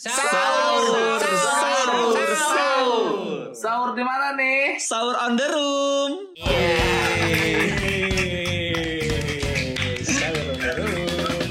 Sahur, 0.00 1.20
sahur, 1.20 2.32
sahur. 2.32 3.52
Sahur 3.52 3.90
di 3.92 4.00
mana 4.00 4.32
nih? 4.32 4.80
Sahur 4.80 5.12
on 5.12 5.36
the 5.36 5.44
room. 5.44 6.12
Sahur 10.00 10.40
on 10.40 10.56
the 10.56 10.72
room. 10.80 11.48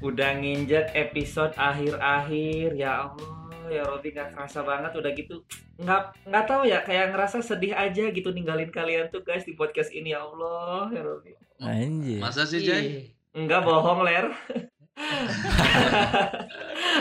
Udah 0.00 0.40
nginjek 0.40 0.88
episode 0.96 1.52
akhir-akhir 1.60 2.72
ya 2.72 3.12
Allah 3.12 3.68
ya 3.68 3.84
Robi 3.84 4.16
nggak 4.16 4.32
kerasa 4.32 4.64
banget 4.64 4.96
udah 4.96 5.12
gitu 5.12 5.44
nggak 5.78 6.26
nggak 6.26 6.44
tahu 6.50 6.62
ya 6.66 6.82
kayak 6.82 7.14
ngerasa 7.14 7.38
sedih 7.38 7.70
aja 7.70 8.10
gitu 8.10 8.34
ninggalin 8.34 8.66
kalian 8.74 9.06
tuh 9.14 9.22
guys 9.22 9.46
di 9.46 9.54
podcast 9.54 9.94
ini 9.94 10.10
ya 10.10 10.26
Allah 10.26 10.90
ya 10.90 11.02
Robi 11.06 11.38
Anjir. 11.58 12.18
Masa 12.22 12.46
sih 12.46 12.62
Jay? 12.62 13.14
Enggak 13.34 13.62
bohong 13.62 14.02
ler 14.02 14.30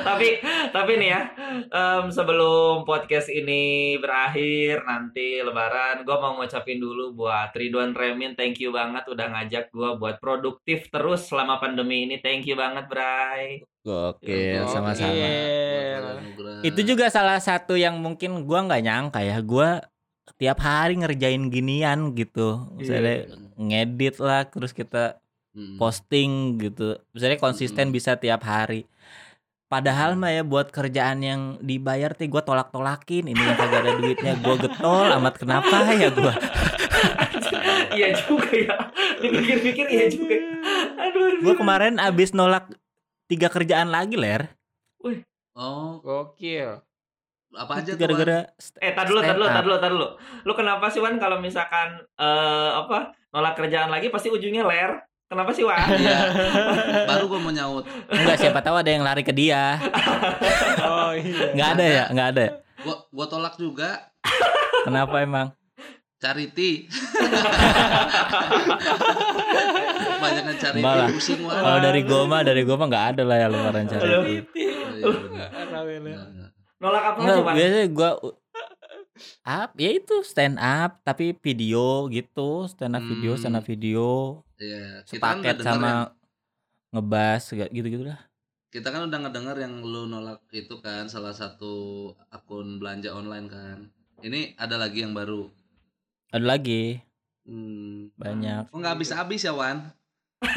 tapi 0.08 0.40
tapi 0.70 0.92
nih 0.98 1.10
ya 1.10 1.22
em, 1.68 2.06
sebelum 2.10 2.84
podcast 2.84 3.28
ini 3.28 3.96
berakhir 3.98 4.84
nanti 4.84 5.42
lebaran 5.42 6.04
gue 6.04 6.18
mau 6.18 6.38
ngucapin 6.38 6.78
dulu 6.78 7.16
buat 7.16 7.52
Ridwan 7.54 7.94
Remin 7.94 8.34
thank 8.34 8.60
you 8.60 8.70
banget 8.70 9.08
udah 9.08 9.28
ngajak 9.34 9.70
gue 9.70 9.90
buat 9.96 10.18
produktif 10.18 10.88
terus 10.90 11.28
selama 11.28 11.58
pandemi 11.58 12.06
ini 12.06 12.20
thank 12.20 12.46
you 12.46 12.56
banget 12.56 12.86
Bray 12.88 13.62
Gokil, 13.88 14.68
Oke. 14.68 14.68
sama-sama. 14.68 15.16
Anugerah. 15.16 16.60
Itu 16.60 16.84
juga 16.84 17.08
salah 17.08 17.40
satu 17.40 17.80
yang 17.80 17.96
mungkin 18.04 18.44
gua 18.44 18.68
nggak 18.68 18.84
nyangka 18.84 19.24
ya. 19.24 19.40
Gua 19.40 19.80
tiap 20.36 20.60
hari 20.60 21.00
ngerjain 21.00 21.48
ginian 21.48 22.12
gitu. 22.12 22.68
Misalnya 22.76 23.32
ngedit 23.56 24.20
lah, 24.20 24.44
terus 24.44 24.76
kita 24.76 25.24
Hmm. 25.58 25.74
posting 25.82 26.62
gitu. 26.62 27.02
Misalnya 27.18 27.42
konsisten 27.42 27.90
Mm-mm. 27.90 27.98
bisa 27.98 28.14
tiap 28.14 28.46
hari. 28.46 28.86
Padahal 29.68 30.16
mah 30.16 30.32
ya 30.32 30.48
buat 30.48 30.72
kerjaan 30.72 31.20
yang 31.20 31.42
dibayar 31.60 32.16
tuh 32.16 32.32
gue 32.32 32.40
tolak-tolakin. 32.40 33.28
Ini 33.28 33.36
yang 33.36 33.58
kagak 33.60 33.80
ada 33.84 33.92
duitnya 34.00 34.34
gue 34.40 34.56
getol 34.64 35.08
amat 35.20 35.36
kenapa 35.36 35.92
ya 35.92 36.08
gue 36.08 36.34
iya 38.00 38.16
juga 38.16 38.52
ya. 38.56 38.76
Dipikir-pikir 39.20 39.86
iya 39.92 40.08
juga. 40.08 40.36
Aduh 41.04 41.44
gue 41.44 41.54
kemarin 41.60 42.00
abis 42.00 42.32
nolak 42.32 42.72
tiga 43.28 43.52
kerjaan 43.52 43.92
lagi 43.92 44.16
ler. 44.16 44.56
Oh, 45.58 45.98
Gokil. 46.06 46.86
apa 47.58 47.82
aja 47.82 47.98
gara-gara 47.98 48.46
Eh, 48.78 48.94
tar 48.94 49.10
dulu, 49.10 49.18
tar 49.26 49.34
stand 49.34 49.40
dulu, 49.42 49.48
tar 49.50 49.64
dulu, 49.66 49.76
tar 49.82 49.92
dulu. 49.92 50.08
Lu 50.46 50.54
kenapa 50.54 50.94
sih 50.94 51.02
Wan 51.02 51.18
kalau 51.18 51.42
misalkan 51.42 52.06
eh 52.14 52.72
apa 52.78 53.18
nolak 53.34 53.58
kerjaan 53.58 53.90
lagi 53.90 54.14
pasti 54.14 54.30
ujungnya 54.30 54.62
ler? 54.62 55.02
Kenapa 55.28 55.52
sih 55.52 55.60
Wan? 55.62 55.76
Iya. 55.92 56.18
Baru 57.10 57.28
gua 57.28 57.40
mau 57.42 57.52
nyaut. 57.52 57.84
Enggak 58.08 58.38
siapa 58.38 58.60
tahu 58.60 58.76
ada 58.76 58.88
yang 58.88 59.04
lari 59.04 59.22
ke 59.22 59.32
dia. 59.32 59.76
Oh 60.80 61.12
iya. 61.12 61.52
Nggak 61.52 61.70
ada 61.74 61.86
ya, 61.86 62.04
nggak 62.10 62.28
ada. 62.32 62.42
ya? 62.42 62.52
Gua 62.80 62.96
gua 63.10 63.26
tolak 63.26 63.56
juga. 63.56 64.08
Kenapa 64.84 65.20
emang? 65.20 65.48
Charity. 66.18 66.88
Banyak 70.18 70.44
yang 70.46 70.58
charity 70.58 70.82
Malah. 70.82 71.08
pusing 71.10 71.42
Wan. 71.42 71.60
Kalau 71.60 71.80
dari 71.82 72.02
gua 72.02 72.22
mah, 72.26 72.42
dari 72.42 72.62
gua 72.64 72.76
mah 72.78 72.88
nggak 72.88 73.06
ada 73.12 73.24
lah 73.24 73.38
ya 73.38 73.48
lebaran 73.48 73.76
Iya, 73.78 73.90
charity. 73.92 74.34
iya. 74.56 75.46
Rame 75.68 75.96
ler. 76.00 76.16
Benar. 76.16 76.50
nolak 76.78 77.04
apa 77.04 77.18
Enggak, 77.20 77.34
sih 77.34 77.44
Wan? 77.44 77.54
biasanya 77.58 77.88
gua 77.90 78.10
up, 79.42 79.70
ya 79.76 79.90
itu 79.90 80.22
stand 80.22 80.58
up 80.58 81.00
tapi 81.02 81.34
video 81.34 82.06
gitu, 82.08 82.66
stand 82.66 82.94
up 82.94 83.04
video, 83.04 83.32
Hmm. 83.32 83.40
stand 83.40 83.56
up 83.56 83.64
video, 83.64 84.08
kita 84.54 84.74
kan 84.96 85.06
sepaket 85.06 85.56
denger 85.56 85.68
sama 85.68 85.88
yang, 85.88 86.02
ngebas 86.90 87.44
gitu-gitu 87.68 88.04
lah. 88.04 88.20
kita 88.68 88.88
kan 88.90 89.06
udah 89.06 89.20
ngedenger 89.20 89.58
yang 89.60 89.80
lu 89.80 90.06
nolak 90.06 90.44
itu 90.50 90.78
kan 90.78 91.08
salah 91.08 91.32
satu 91.32 91.74
akun 92.28 92.78
belanja 92.78 93.10
online 93.10 93.48
kan. 93.48 93.78
Ini 94.18 94.54
ada 94.56 94.76
lagi 94.76 95.02
yang 95.02 95.12
baru. 95.12 95.48
Ada 96.30 96.44
lagi 96.44 97.00
Hmm. 97.44 98.12
banyak. 98.14 98.68
Oh 98.70 98.78
nggak 98.78 98.94
habis-habis 98.94 99.40
ya 99.40 99.52
Wan? 99.52 99.88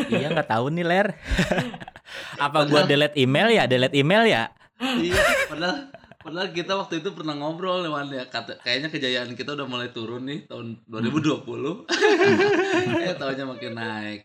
iya 0.08 0.26
nggak 0.28 0.48
tahu 0.48 0.68
nih 0.68 0.82
ler. 0.82 1.08
Apa 2.42 2.66
gua 2.66 2.82
delete 2.82 3.14
email 3.16 3.48
ya? 3.48 3.64
Delete 3.64 3.94
email 3.94 4.26
ya? 4.26 4.50
iya, 4.98 5.14
padahal 5.46 5.92
padahal 6.20 6.48
kita 6.50 6.76
waktu 6.76 7.00
itu 7.00 7.10
pernah 7.10 7.32
ngobrol 7.32 7.81
ya 7.81 7.91
Wan 7.91 8.08
ya. 8.08 8.25
Kata, 8.25 8.60
kayaknya 8.60 8.88
kejayaan 8.88 9.32
kita 9.32 9.53
udah 9.53 9.64
mulai 9.64 9.88
turun 9.91 10.25
nih 10.25 10.44
tahun 10.47 10.84
2020. 10.84 11.88
eh 13.04 13.14
tahunnya 13.14 13.44
makin 13.47 13.72
naik. 13.72 14.20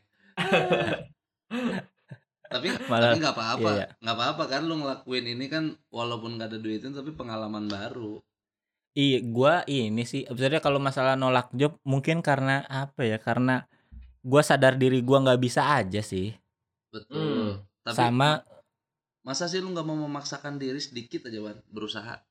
tapi 2.45 2.67
Malah- 2.87 3.11
tapi 3.11 3.17
nggak 3.19 3.35
apa-apa 3.35 3.69
iya, 3.69 3.77
iya. 3.81 3.87
nggak 3.99 4.15
apa-apa 4.15 4.43
kan 4.45 4.61
lu 4.63 4.75
ngelakuin 4.77 5.25
ini 5.27 5.45
kan 5.47 5.63
walaupun 5.89 6.37
nggak 6.37 6.49
ada 6.53 6.59
duitnya 6.61 6.91
tapi 6.93 7.11
pengalaman 7.11 7.65
baru 7.65 8.21
Iya, 8.95 9.19
gua 9.27 9.59
ini 9.67 10.07
sih 10.07 10.23
sebenarnya 10.23 10.63
kalau 10.63 10.79
masalah 10.79 11.19
nolak 11.19 11.51
job 11.51 11.75
mungkin 11.83 12.23
karena 12.23 12.63
apa 12.63 13.03
ya? 13.03 13.19
Karena 13.19 13.67
gua 14.23 14.39
sadar 14.39 14.79
diri 14.79 15.03
gua 15.03 15.19
nggak 15.19 15.35
bisa 15.35 15.67
aja 15.67 15.99
sih. 15.99 16.31
betul 16.87 17.59
tapi 17.83 17.91
Sama 17.91 18.39
masa 19.25 19.49
sih 19.49 19.57
lu 19.57 19.73
nggak 19.73 19.83
mau 19.83 19.97
memaksakan 19.97 20.55
diri 20.55 20.77
sedikit 20.77 21.25
aja 21.25 21.41
Wan 21.41 21.57
berusaha 21.67 22.21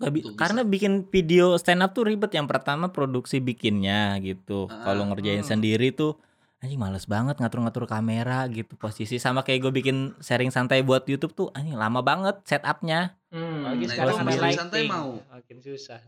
nggak 0.00 0.10
bi- 0.10 0.22
Untuk 0.22 0.32
bisa. 0.32 0.40
karena 0.40 0.60
bikin 0.64 0.92
video 1.06 1.54
stand 1.54 1.84
up 1.84 1.92
tuh 1.92 2.08
ribet. 2.08 2.32
Yang 2.32 2.48
pertama 2.48 2.88
produksi 2.88 3.36
bikinnya 3.36 4.16
gitu. 4.18 4.64
Ah, 4.66 4.88
kalau 4.88 5.04
ngerjain 5.06 5.44
hmm. 5.44 5.50
sendiri 5.52 5.92
tuh 5.92 6.16
anjing 6.58 6.76
males 6.76 7.04
banget 7.04 7.36
ngatur-ngatur 7.36 7.84
kamera 7.84 8.44
gitu 8.48 8.76
posisi 8.76 9.16
sama 9.16 9.40
kayak 9.40 9.60
gue 9.60 9.72
bikin 9.74 9.96
sharing 10.18 10.48
santai 10.48 10.80
buat 10.80 11.04
YouTube 11.04 11.32
tuh 11.32 11.48
anjing 11.52 11.76
lama 11.76 12.00
banget 12.00 12.40
setupnya 12.44 13.16
Hmm. 13.28 13.62
Apalagi 13.62 13.84
Nah, 13.86 13.92
sekarang 13.92 14.16
bisa 14.26 14.48
santai 14.58 14.82
mau. 14.84 15.20
Makin 15.22 15.58
susah. 15.60 16.00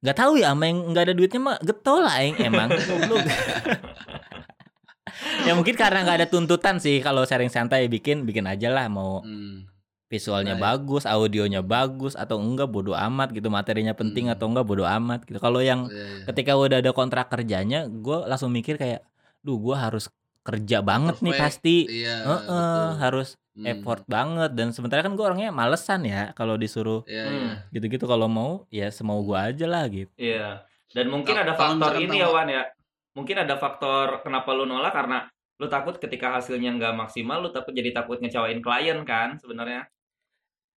nggak 0.00 0.16
tahu 0.16 0.32
ya 0.36 0.52
sama 0.52 0.64
yang 0.64 0.78
nggak 0.92 1.04
ada 1.08 1.14
duitnya 1.14 1.40
mah 1.42 1.56
getol 1.60 2.00
lah 2.00 2.16
yang 2.20 2.36
emang. 2.40 2.68
ya 5.50 5.54
mungkin 5.54 5.74
karena 5.74 5.98
nggak 6.00 6.16
ada 6.16 6.28
tuntutan 6.28 6.78
sih 6.78 6.98
kalau 6.98 7.22
sharing 7.22 7.50
santai 7.50 7.84
bikin 7.86 8.22
bikin 8.22 8.46
aja 8.46 8.70
lah 8.70 8.86
mau 8.86 9.20
Hmm. 9.20 9.66
visualnya 10.06 10.54
Nah, 10.54 10.62
bagus, 10.68 11.06
audionya 11.06 11.62
bagus 11.62 12.14
atau 12.14 12.34
enggak 12.36 12.66
bodo 12.66 12.90
amat 12.92 13.30
gitu, 13.30 13.46
materinya 13.46 13.92
penting 13.92 14.26
Hmm. 14.26 14.34
atau 14.34 14.46
enggak 14.46 14.66
bodo 14.66 14.82
amat 14.82 15.22
gitu. 15.22 15.38
Kalau 15.38 15.58
yang 15.60 15.86
Iya, 15.86 15.94
iya. 15.94 16.24
ketika 16.26 16.52
udah 16.54 16.78
ada 16.78 16.90
kontrak 16.90 17.30
kerjanya, 17.30 17.86
gue 17.86 18.26
langsung 18.26 18.50
mikir 18.50 18.74
kayak, 18.74 19.06
duh 19.40 19.54
gue 19.56 19.70
harus 19.72 20.10
kerja 20.42 20.82
banget 20.82 21.20
nih 21.20 21.30
Perfect. 21.30 21.44
pasti, 21.46 21.76
Iya, 21.86 22.16
Heeh, 22.20 22.42
betul. 22.42 22.86
harus 22.98 23.28
Hmm. 23.54 23.66
effort 23.68 24.02
banget. 24.04 24.50
Dan 24.50 24.74
sementara 24.74 24.98
kan 25.00 25.14
gue 25.14 25.22
orangnya 25.22 25.50
malesan 25.50 26.02
ya, 26.02 26.34
kalau 26.34 26.56
disuruh 26.56 27.06
Iya, 27.06 27.24
Hmm. 27.24 27.34
iya. 27.36 27.54
gitu-gitu 27.70 28.04
kalau 28.04 28.26
mau 28.26 28.66
ya 28.68 28.90
semau 28.90 29.22
gue 29.22 29.38
aja 29.38 29.66
lah 29.68 29.86
gitu. 29.86 30.10
Iya. 30.16 30.66
Dan 30.90 31.06
mungkin 31.06 31.38
Kalau- 31.38 31.46
ada 31.46 31.54
faktor 31.54 31.92
ini 31.96 32.18
ya 32.18 32.28
Wan 32.28 32.50
ya. 32.50 32.66
Mungkin 33.10 33.36
ada 33.38 33.54
faktor 33.54 34.22
kenapa 34.22 34.50
lu 34.50 34.66
nolak 34.66 34.90
karena 34.90 35.30
lu 35.60 35.68
takut 35.68 35.94
ketika 35.94 36.32
hasilnya 36.32 36.72
nggak 36.72 36.96
maksimal, 36.96 37.38
lu 37.38 37.52
takut 37.52 37.70
jadi 37.70 37.92
takut 37.92 38.16
ngecewain 38.16 38.58
klien 38.58 39.04
kan 39.04 39.36
sebenarnya. 39.36 39.84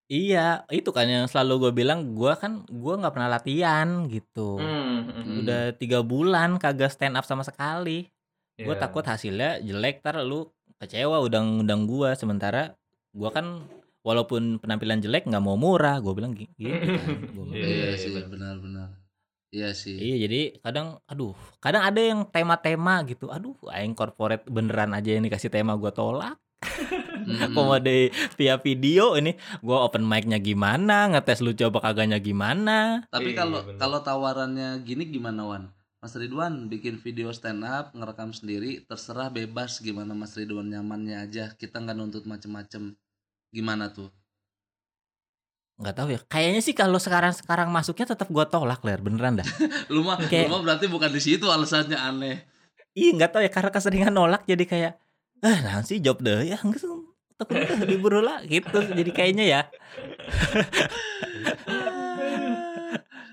Iya, 0.05 0.67
itu 0.69 0.91
kan 0.91 1.07
yang 1.07 1.25
selalu 1.25 1.53
gue 1.63 1.71
bilang, 1.73 2.11
gue 2.11 2.33
kan 2.35 2.67
gue 2.67 2.93
nggak 2.93 3.13
pernah 3.15 3.31
latihan 3.31 3.87
gitu. 4.05 4.59
Hmm. 4.59 5.07
hmm. 5.07 5.39
Udah 5.41 5.61
tiga 5.73 6.03
bulan 6.03 6.59
kagak 6.59 6.91
stand 6.91 7.15
up 7.15 7.23
sama 7.23 7.41
sekali. 7.41 8.11
gue 8.53 8.69
Iya. 8.69 8.77
takut 8.77 9.01
hasilnya 9.01 9.57
jelek 9.59 9.99
tar 9.99 10.21
lu 10.21 10.45
kecewa 10.77 11.17
undang-undang 11.19 11.89
gua 11.89 12.13
sementara 12.13 12.77
gua 13.09 13.33
kan 13.33 13.65
walaupun 14.03 14.59
penampilan 14.59 15.01
jelek 15.01 15.25
nggak 15.25 15.41
mau 15.41 15.57
murah 15.57 15.97
gue 15.97 16.13
bilang 16.13 16.37
gi- 16.37 16.53
gitu 16.53 16.69
kan 16.69 17.33
Gua 17.33 17.43
bilang. 17.49 17.65
Iya 17.65 17.65
Iya, 17.65 17.97
sih, 17.97 18.13
betul. 18.13 18.37
benar-benar. 18.37 18.93
Iya 19.53 19.69
sih. 19.71 19.93
iya 19.93 20.17
jadi 20.19 20.57
kadang 20.59 20.97
aduh 21.05 21.31
kadang 21.61 21.85
ada 21.85 22.01
yang 22.01 22.25
tema-tema 22.25 23.05
gitu 23.05 23.29
aduh 23.29 23.53
aing 23.69 23.93
corporate 23.93 24.49
beneran 24.49 24.91
aja 24.91 25.13
yang 25.13 25.21
dikasih 25.21 25.47
tema 25.47 25.77
gua 25.77 25.93
tolak 25.93 26.41
Hmm. 27.23 27.53
komode 27.55 28.11
via 28.35 28.55
video 28.57 29.15
ini 29.15 29.31
gua 29.59 29.83
open 29.83 30.03
mic-nya 30.03 30.39
gimana 30.39 31.07
ngetes 31.07 31.39
lu 31.39 31.53
coba 31.53 31.79
kagaknya 31.81 32.19
gimana 32.19 33.03
Tapi 33.07 33.31
Iya, 33.31 33.37
kalau 33.37 33.59
benar. 33.61 33.79
kalau 33.79 33.99
tawarannya 34.01 34.81
gini 34.81 35.07
gimana 35.07 35.43
Wan? 35.43 35.63
Mas 35.99 36.15
Ridwan 36.15 36.67
bikin 36.67 36.99
video 36.99 37.31
stand 37.31 37.63
up, 37.63 37.95
ngerekam 37.95 38.31
sendiri, 38.31 38.83
terserah 38.83 39.27
bebas 39.29 39.79
gimana 39.79 40.11
Mas 40.11 40.35
Ridwan 40.35 40.67
nyamannya 40.67 41.15
aja. 41.17 41.55
Kita 41.55 41.79
nggak 41.79 41.95
nuntut 41.95 42.23
macem-macem. 42.23 42.91
Gimana 43.49 43.87
tuh? 43.87 44.11
Nggak 45.73 45.95
tahu 45.95 46.07
ya. 46.09 46.19
Kayaknya 46.25 46.61
sih 46.61 46.71
kalau 46.71 46.97
sekarang 46.97 47.33
sekarang 47.33 47.67
masuknya 47.67 48.05
tetap 48.09 48.29
gua 48.29 48.45
tolak 48.45 48.81
ler. 48.81 48.99
Beneran 48.99 49.41
dah. 49.41 49.47
Lu 49.93 50.01
mah, 50.01 50.21
Kayak- 50.21 50.47
lu 50.47 50.53
mah 50.53 50.61
berarti 50.61 50.85
bukan 50.85 51.09
di 51.09 51.19
situ 51.19 51.45
alasannya 51.47 51.97
aneh. 51.97 52.45
Iya 52.93 53.09
nggak 53.13 53.29
tahu 53.31 53.41
ya. 53.41 53.49
Karena 53.49 53.69
keseringan 53.69 54.13
nolak 54.13 54.45
jadi 54.45 54.63
kayak 54.63 54.93
ah 55.41 55.57
nanti 55.59 55.97
job 55.97 56.21
deh 56.21 56.45
ya. 56.45 56.57
Nggak 56.57 56.81
takut 57.35 57.55
ah, 57.57 57.81
libur 57.83 58.21
lah 58.21 58.45
gitu. 58.45 58.77
Jadi 58.85 59.11
kayaknya 59.11 59.45
ya. 59.45 59.61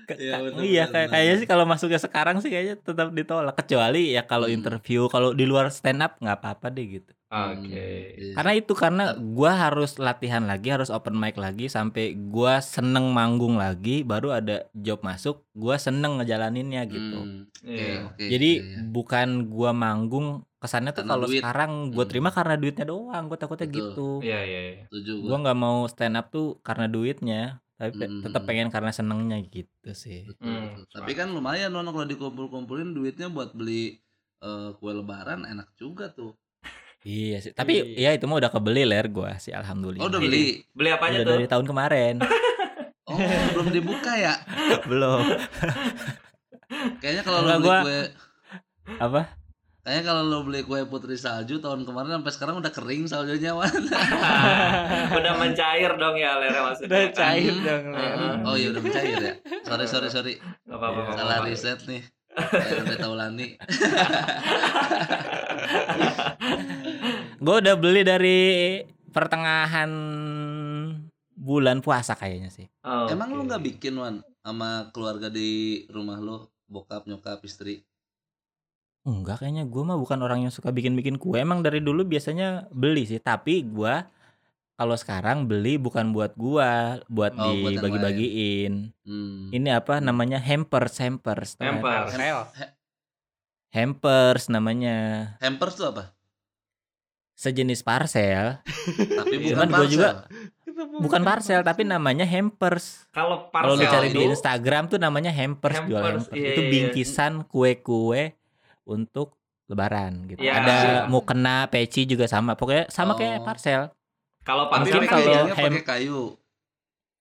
Ke- 0.01 0.17
Iya, 0.17 0.35
betul, 0.43 0.61
iya 0.65 0.83
kayak 0.89 1.07
kayaknya 1.07 1.35
sih 1.39 1.47
kalau 1.47 1.63
masuknya 1.63 1.95
sekarang 1.95 2.41
sih 2.41 2.49
kayaknya 2.49 2.75
tetap 2.77 3.13
ditolak. 3.13 3.55
Kecuali 3.55 4.11
ya 4.11 4.25
kalau 4.25 4.49
Hmm. 4.49 4.57
interview 4.57 5.07
kalau 5.07 5.31
di 5.31 5.45
luar 5.45 5.69
stand 5.69 6.01
up 6.01 6.17
nggak 6.17 6.37
apa-apa 6.41 6.67
deh 6.67 6.99
gitu 6.99 7.11
Oke. 7.31 7.87
Iya. 8.11 8.33
karena 8.35 8.51
itu 8.53 8.73
karena 8.75 9.03
gua 9.15 9.51
harus 9.55 9.95
latihan 9.95 10.43
lagi 10.43 10.67
harus 10.67 10.91
open 10.91 11.15
mic 11.15 11.39
lagi 11.39 11.71
sampai 11.71 12.11
gua 12.11 12.59
seneng 12.59 13.15
manggung 13.15 13.55
lagi 13.55 14.03
baru 14.03 14.35
ada 14.35 14.67
job 14.75 14.99
masuk 14.99 15.47
gua 15.55 15.79
seneng 15.79 16.19
ngejalaninnya 16.19 16.83
gitu 16.85 17.19
Hmm, 17.23 17.47
Oke, 17.63 17.71
Iya. 17.71 18.27
jadi 18.35 18.49
iya, 18.59 18.67
iya. 18.67 18.77
bukan 18.83 19.47
gua 19.47 19.71
manggung 19.71 20.43
kesannya 20.59 20.91
tuh 20.91 21.07
kalau 21.07 21.25
sekarang 21.25 21.71
gua 21.89 22.03
Hmm. 22.03 22.11
terima 22.11 22.29
karena 22.29 22.59
duitnya 22.59 22.85
doang 22.85 23.23
gua 23.25 23.39
takutnya 23.39 23.65
Betul. 23.65 23.79
gitu 23.79 24.09
Iya, 24.21 24.39
iya, 24.43 24.59
iya. 24.67 24.83
Setuju 24.91 25.11
gua 25.23 25.37
nggak 25.39 25.57
mau 25.57 25.77
stand 25.87 26.19
up 26.19 26.27
tuh 26.29 26.59
karena 26.59 26.85
duitnya 26.85 27.41
tapi 27.79 27.97
Hmm. 27.97 28.21
tetap 28.21 28.43
pengen 28.45 28.69
karena 28.69 28.91
senengnya 28.91 29.39
gitu 29.41 29.89
sih 29.95 30.27
Betul, 30.27 30.51
Hmm, 30.51 30.67
betul. 30.77 30.99
Tapi 30.99 31.11
kan 31.15 31.31
lumayan 31.31 31.71
Nono 31.71 31.89
kalau 31.89 32.05
dikumpul-kumpulin 32.05 32.91
duitnya 32.91 33.31
buat 33.31 33.55
beli 33.55 34.03
eh, 34.41 34.69
kue 34.75 34.91
lebaran 34.91 35.45
enak 35.45 35.77
juga 35.77 36.09
tuh. 36.09 36.33
Iya 37.03 37.37
sih 37.37 37.51
tapi 37.51 37.81
Iya. 37.93 38.13
ya 38.13 38.19
itu 38.19 38.25
mah 38.25 38.37
udah 38.37 38.49
kebeli 38.49 38.83
ler 38.83 39.07
gua 39.07 39.35
sih 39.35 39.51
alhamdulillah 39.51 39.99
Oh 39.99 40.07
udah 40.07 40.19
beli. 40.19 40.61
Beli 40.71 40.89
apa 40.89 41.03
aja 41.07 41.15
udah 41.15 41.25
tuh? 41.25 41.33
dari 41.35 41.47
tahun 41.47 41.65
kemarin 41.65 42.15
Oh 43.03 43.17
belum 43.51 43.67
dibuka 43.69 44.13
ya. 44.13 44.33
belum 44.89 45.21
Kayaknya 46.97 47.21
kalau 47.21 47.39
lo 47.39 47.49
beli 47.51 47.61
gua- 47.63 47.83
kue, 47.83 48.01
apa 48.97 49.21
kayaknya 49.81 50.03
kalau 50.05 50.21
lo 50.23 50.39
beli 50.41 50.61
kue 50.61 50.79
putri 50.85 51.15
salju 51.15 51.57
tahun 51.57 51.83
kemarin 51.83 52.15
sampai 52.15 52.31
sekarang 52.31 52.55
udah 52.55 52.69
kering 52.69 53.03
saljunya 53.03 53.51
wan. 53.51 53.67
Udah 55.17 55.33
mencair 55.35 55.91
dong 55.95 56.15
ya 56.15 56.37
Lera 56.37 56.61
maksudnya. 56.63 56.87
Udah 56.87 57.03
cair 57.11 57.49
dong. 57.57 57.83
Ler. 57.89 57.97
Heeh. 57.97 58.35
Oh 58.43 58.55
iya 58.55 58.67
udah 58.69 58.79
mencair 58.79 59.17
ya. 59.17 59.33
Sorry 59.63 59.85
sorry 59.85 60.07
sorry. 60.07 60.33
Gak 60.37 60.71
apa-apa. 60.71 60.99
Iya. 61.01 61.13
Salah 61.17 61.37
riset 61.43 61.79
nih. 61.83 62.01
Kayak 62.31 62.79
Andre 62.81 62.97
Taulani. 62.97 63.47
gue 67.37 67.55
udah 67.57 67.75
beli 67.75 68.01
dari 68.01 68.39
pertengahan 69.09 69.91
bulan 71.33 71.81
puasa 71.81 72.13
kayaknya 72.13 72.47
sih 72.47 72.67
Oh, 72.81 73.09
Emang 73.09 73.29
oke. 73.29 73.35
lu 73.35 73.43
nggak 73.45 73.63
bikin 73.65 73.93
wan 73.95 74.15
sama 74.39 74.89
keluarga 74.89 75.27
di 75.27 75.49
rumah 75.87 76.17
lo, 76.17 76.37
bokap 76.65 77.05
nyokap 77.05 77.41
istri? 77.43 77.83
enggak 79.01 79.41
kayaknya 79.41 79.65
gue 79.65 79.81
mah 79.81 79.97
bukan 79.97 80.21
orang 80.21 80.45
yang 80.45 80.53
suka 80.53 80.69
bikin-bikin 80.69 81.17
kue 81.17 81.33
emang 81.35 81.59
dari 81.59 81.81
dulu 81.81 82.05
biasanya 82.05 82.69
beli 82.69 83.03
sih 83.03 83.17
tapi 83.17 83.65
gua 83.65 84.05
kalau 84.81 84.95
sekarang 84.95 85.45
beli 85.45 85.77
bukan 85.77 86.09
buat 86.09 86.33
gua 86.33 86.97
buat 87.05 87.31
Oh, 87.31 87.53
dibagi-bagiin 87.53 88.89
Hmm. 89.01 89.49
ini 89.49 89.69
apa 89.69 89.97
namanya 89.97 90.37
hampers 90.37 90.97
hampers? 90.97 91.53
Hampers. 91.55 92.17
Hampers 93.71 94.43
namanya 94.47 94.95
Hampers 95.37 95.75
tuh 95.75 95.87
apa? 95.87 96.03
sejenis 97.31 97.81
parcel 97.81 98.61
Tapi 99.17 99.33
bukan 99.39 99.53
Cuman 99.55 99.67
gua 99.67 99.77
parcel. 99.79 99.91
juga 99.91 100.09
bukan 100.97 101.21
parcel 101.21 101.59
tapi 101.61 101.81
namanya 101.83 102.21
hampers 102.23 103.09
Kalau 103.09 103.49
Kalau 103.49 103.73
lu 103.73 103.81
parcel 103.81 103.91
cari 103.91 104.07
di 104.09 104.17
itu 104.17 104.29
Instagram 104.29 104.83
tuh 104.87 104.97
namanya 104.97 105.29
hampers, 105.29 105.77
jual 105.83 105.97
Hampers, 105.97 106.25
hampers. 106.25 106.37
iya, 106.37 106.47
itu 106.51 106.61
iya. 106.61 106.69
bingkisan 106.69 107.33
kue-kue 107.43 108.33
untuk 108.83 109.33
lebaran 109.65 110.27
gitu. 110.27 110.43
Iya. 110.43 110.53
Ada 110.53 110.77
mukena, 111.07 111.63
peci 111.65 112.03
juga 112.03 112.27
sama. 112.27 112.53
Pokoknya 112.53 112.91
sama 112.91 113.15
kayak 113.15 113.39
Oh. 113.39 113.45
parcel. 113.47 113.81
Kalau 114.41 114.65
Tapi 114.65 114.73
parcel 114.73 114.93
Mungkin 114.95 115.01
kan 115.03 115.17
kalau 115.17 115.33
ham- 115.47 115.71
pakai 115.71 115.83
kayu. 115.83 116.21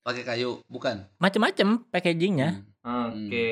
Pakai 0.00 0.24
kayu, 0.24 0.50
bukan? 0.66 0.96
Macem-macem 1.16 1.68
packagingnya. 1.86 2.64
Hmm. 2.80 3.12
Oke. 3.12 3.50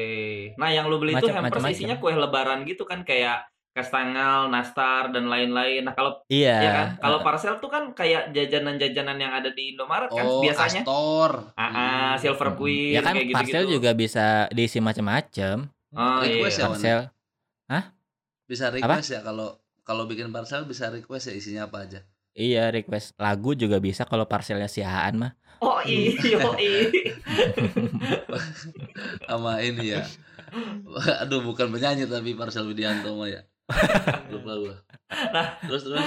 Nah, 0.57 0.69
yang 0.69 0.89
lu 0.89 0.97
beli 0.97 1.13
itu 1.13 1.21
Macam- 1.23 1.45
hampers 1.45 1.61
macam-macam. 1.61 1.77
isinya 1.77 1.97
kue 1.97 2.11
lebaran 2.11 2.65
gitu 2.65 2.83
kan 2.83 3.05
kayak 3.05 3.45
kastangel, 3.71 4.49
nastar 4.49 5.13
dan 5.13 5.29
lain-lain. 5.29 5.85
Nah, 5.85 5.93
kalau 5.93 6.25
Iya. 6.27 6.57
ya 6.59 6.71
kan, 6.73 6.89
kalau 6.99 7.19
parcel 7.21 7.61
tuh 7.61 7.69
kan 7.69 7.93
kayak 7.93 8.33
jajanan-jajanan 8.33 9.15
yang 9.17 9.31
ada 9.31 9.53
di 9.53 9.71
Indomaret 9.71 10.09
kan 10.09 10.25
Oh, 10.25 10.41
biasanya. 10.41 10.83
Castor. 10.83 11.53
Ah, 11.55 11.63
ah, 11.69 12.13
silver 12.17 12.51
Mm. 12.51 12.57
queen 12.57 12.91
Ya 12.91 13.01
kan 13.01 13.13
kayak 13.13 13.29
gitu-gitu. 13.29 13.39
parcel 13.45 13.65
juga 13.69 13.91
bisa 13.93 14.27
diisi 14.51 14.79
macem-macem. 14.79 15.57
Oh, 15.91 16.21
iya. 16.21 16.43
Request 16.43 16.57
ya? 16.57 16.65
Parcel. 16.67 17.01
Bisa 18.49 18.73
request 18.73 19.09
ya 19.11 19.21
kalau 19.21 19.53
kalau 19.83 20.05
bikin 20.05 20.29
parcel 20.29 20.65
bisa 20.65 20.89
request 20.89 21.29
ya 21.29 21.35
isinya 21.35 21.63
apa 21.65 21.85
aja. 21.85 22.01
Iya, 22.37 22.71
request 22.71 23.17
lagu 23.19 23.55
juga 23.57 23.81
bisa 23.83 24.05
kalau 24.05 24.29
parcelnya 24.29 24.69
si 24.71 24.83
mah. 24.83 25.33
Oh 25.59 25.83
iya, 25.83 26.15
iya. 26.63 26.87
Sama 29.27 29.59
ini 29.59 29.91
ya. 29.91 30.07
Aduh, 31.27 31.43
bukan 31.43 31.69
penyanyi 31.75 32.07
tapi 32.07 32.39
parcel 32.39 32.71
Widianto 32.71 33.19
mah 33.19 33.29
ya. 33.29 33.43
Lupa 34.31 34.53
gua. 34.55 34.77
Terus 35.67 35.83
terus. 35.83 36.07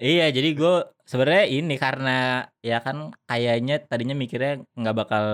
Iya, 0.00 0.32
jadi 0.32 0.56
gue 0.56 0.74
sebenarnya 1.04 1.46
ini 1.46 1.74
karena 1.76 2.48
ya 2.64 2.80
kan 2.80 3.12
kayaknya 3.28 3.84
tadinya 3.84 4.16
mikirnya 4.16 4.64
nggak 4.72 4.96
bakal 4.96 5.26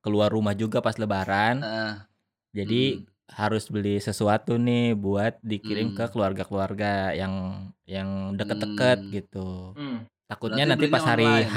keluar 0.00 0.30
rumah 0.30 0.54
juga 0.54 0.78
pas 0.78 0.94
lebaran. 0.96 1.60
Ah, 1.60 2.06
Jadi 2.54 3.02
harus 3.32 3.64
beli 3.66 3.96
sesuatu 3.96 4.54
nih 4.54 4.92
buat 4.92 5.40
dikirim 5.40 5.92
Hmm. 5.92 5.96
ke 5.96 6.04
keluarga-keluarga 6.08 7.12
yang 7.12 7.34
yang 7.84 8.32
deket-deket 8.34 8.98
Hmm. 9.00 9.10
gitu. 9.10 9.48
Hmm. 9.72 10.04
Takutnya 10.26 10.64
Berarti 10.64 10.72
nanti 10.78 10.86
pas 10.88 11.04
hari 11.04 11.26
online? 11.26 11.48
H. 11.48 11.56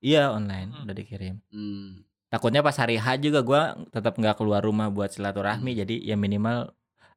Iya 0.00 0.22
online 0.30 0.68
Hmm. 0.70 0.82
udah 0.82 0.94
dikirim. 0.96 1.34
hmm. 1.48 1.88
Takutnya 2.26 2.62
pas 2.62 2.74
hari 2.74 2.94
H 2.94 3.18
juga 3.18 3.42
gua 3.42 3.62
tetap 3.90 4.14
nggak 4.14 4.34
keluar 4.34 4.62
rumah 4.62 4.86
buat 4.86 5.10
silaturahmi. 5.10 5.74
Hmm. 5.74 5.80
Jadi 5.80 5.94
ya 6.00 6.14
minimal 6.14 6.70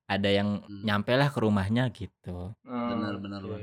ada 0.04 0.28
yang 0.28 0.60
Hmm. 0.60 0.84
nyampe 0.84 1.14
lah 1.14 1.30
ke 1.30 1.40
rumahnya 1.40 1.88
gitu. 1.90 2.52
Benar, 2.62 3.16
benar, 3.18 3.40
Oke. 3.42 3.50
Wan. 3.50 3.62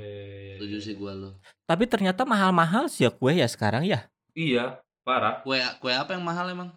Setuju 0.56 0.76
sih 0.81 0.94
gua 0.94 1.12
lo. 1.12 1.31
Tapi 1.65 1.85
ternyata 1.85 2.23
mahal-mahal 2.23 2.87
sih 2.87 3.03
ya 3.03 3.11
kue 3.11 3.35
ya 3.35 3.44
sekarang 3.44 3.85
ya. 3.85 4.06
Iya, 4.33 4.79
parah. 5.03 5.43
Kue 5.43 5.59
kue 5.79 5.91
apa 5.91 6.15
yang 6.15 6.23
mahal 6.23 6.49
emang? 6.49 6.71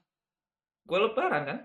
Kue 0.84 1.00
lebaran 1.00 1.44
kan? 1.46 1.60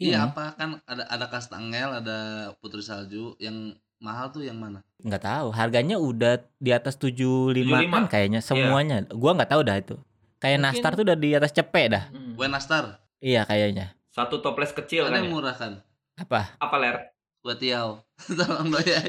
Iya, 0.00 0.26
apa 0.26 0.56
kan 0.56 0.80
ada 0.82 1.04
ada 1.06 1.26
kastangel, 1.26 1.92
ada 1.94 2.18
putri 2.56 2.80
salju 2.80 3.36
yang 3.36 3.72
mahal 3.98 4.28
tuh 4.28 4.40
yang 4.40 4.56
mana? 4.56 4.80
nggak 4.98 5.20
tahu 5.22 5.48
harganya 5.50 5.96
udah 5.96 6.40
di 6.56 6.70
atas 6.70 6.92
75 6.94 7.56
kan 7.86 8.04
75. 8.04 8.08
kayaknya 8.08 8.40
semuanya 8.40 8.96
gua 9.10 9.32
nggak 9.34 9.48
tahu 9.48 9.60
dah 9.60 9.76
itu 9.76 9.96
kayak 10.38 10.56
Mungkin- 10.56 10.72
nastar 10.72 10.92
tuh 10.92 11.04
udah 11.04 11.16
di 11.16 11.28
atas 11.32 11.52
cepet 11.52 11.86
dah 11.90 12.04
Hmm. 12.08 12.32
Kue 12.32 12.46
nastar. 12.46 12.96
iya 13.18 13.44
kayaknya 13.44 13.92
Satu 14.10 14.38
toples 14.38 14.72
kecil 14.72 15.04
Ada 15.04 15.10
kan 15.10 15.16
yang 15.18 15.26
ya? 15.26 15.32
murah 15.32 15.54
kan? 15.54 15.72
apa 16.16 16.56
Apa 16.58 16.76
ler? 16.76 16.96
Kue 17.38 17.54
tiaw. 17.54 17.96
Tolong 18.36 18.68
dong 18.68 18.84
ya. 18.84 19.00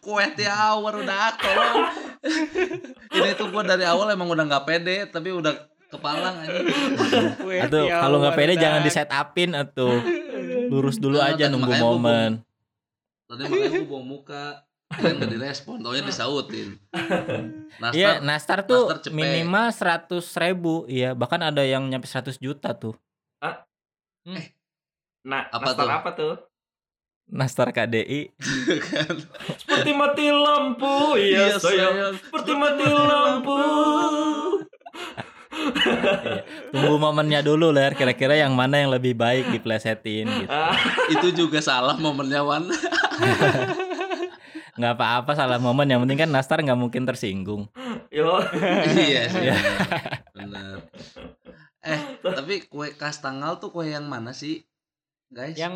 Kue 0.00 0.26
tiaw 0.32 0.78
baru 0.80 1.02
dah 1.04 1.30
tolong. 1.36 1.78
Ini 3.14 3.30
tuh 3.34 3.46
gua 3.48 3.62
dari 3.62 3.82
awal 3.82 4.10
emang 4.10 4.26
udah 4.26 4.42
nggak 4.44 4.64
pede 4.64 5.06
tapi 5.06 5.30
udah 5.30 5.54
kepalang 5.86 6.34
aja. 6.40 6.58
atau 7.60 7.82
kalau 7.86 8.16
nggak 8.18 8.34
pede 8.34 8.54
jangan 8.56 8.80
di 8.80 8.90
set 8.90 9.06
upin 9.08 9.52
atau 9.52 9.98
lurus 10.70 10.96
dulu 10.96 11.18
Nah, 11.18 11.34
aja 11.34 11.50
nunggu 11.50 11.74
momen 11.76 12.40
Tadi 13.26 13.42
makanya 13.46 13.78
gua 13.82 13.86
buang 13.86 14.06
muka. 14.06 14.44
Kan 14.90 15.22
nggak 15.22 15.30
direspon, 15.30 15.78
taunya 15.78 16.02
disautin. 16.02 16.74
Nastar, 17.78 17.94
iya 17.94 18.18
nastar 18.18 18.58
tuh 18.66 18.90
nastar 18.90 19.14
minimal 19.14 19.70
100 19.70 20.42
ribu 20.42 20.82
iya 20.86 21.14
bahkan 21.14 21.38
ada 21.38 21.62
yang 21.62 21.86
nyampe 21.86 22.10
100 22.10 22.38
juta 22.38 22.74
tuh 22.74 22.98
Nah, 25.22 25.46
Apa 25.46 25.70
nastar 25.70 25.86
tuh? 25.86 25.94
apa 25.94 26.10
tuh? 26.12 26.34
nastar 27.30 27.68
KDI 27.70 28.34
kan. 28.82 29.14
Seperti 29.62 29.90
mati 29.94 30.26
lampu, 30.26 31.14
iya 31.14 31.54
sayang. 31.54 32.18
Seperti 32.18 32.52
mati 32.58 32.82
lampu. 32.82 33.54
Tunggu 36.70 36.94
momennya 36.96 37.40
dulu 37.40 37.70
ler 37.70 37.92
kira-kira 37.92 38.34
yang 38.34 38.52
mana 38.52 38.78
yang 38.78 38.88
lebih 38.88 39.12
baik 39.12 39.50
diplesetin 39.50 40.26
gitu 40.26 40.50
Itu 41.14 41.26
juga 41.36 41.58
salah 41.58 41.94
momennya 41.96 42.40
Wan. 42.40 42.64
nggak 44.70 44.92
apa-apa 44.96 45.34
salah 45.34 45.58
momen 45.58 45.84
yang 45.84 46.00
penting 46.00 46.18
kan 46.18 46.30
nastar 46.30 46.58
nggak 46.58 46.74
mungkin 46.74 47.04
tersinggung 47.04 47.68
Yo, 48.08 48.42
iya 48.90 49.30
sih. 49.30 49.46
Iya. 49.46 49.54
Benar. 50.34 50.82
Eh, 51.80 52.00
tapi 52.20 52.66
kue 52.66 52.90
kastangel 52.90 53.54
tuh 53.56 53.70
kue 53.70 53.86
yang 53.86 54.04
mana 54.04 54.34
sih? 54.34 54.66
Guys. 55.30 55.54
Yang 55.54 55.74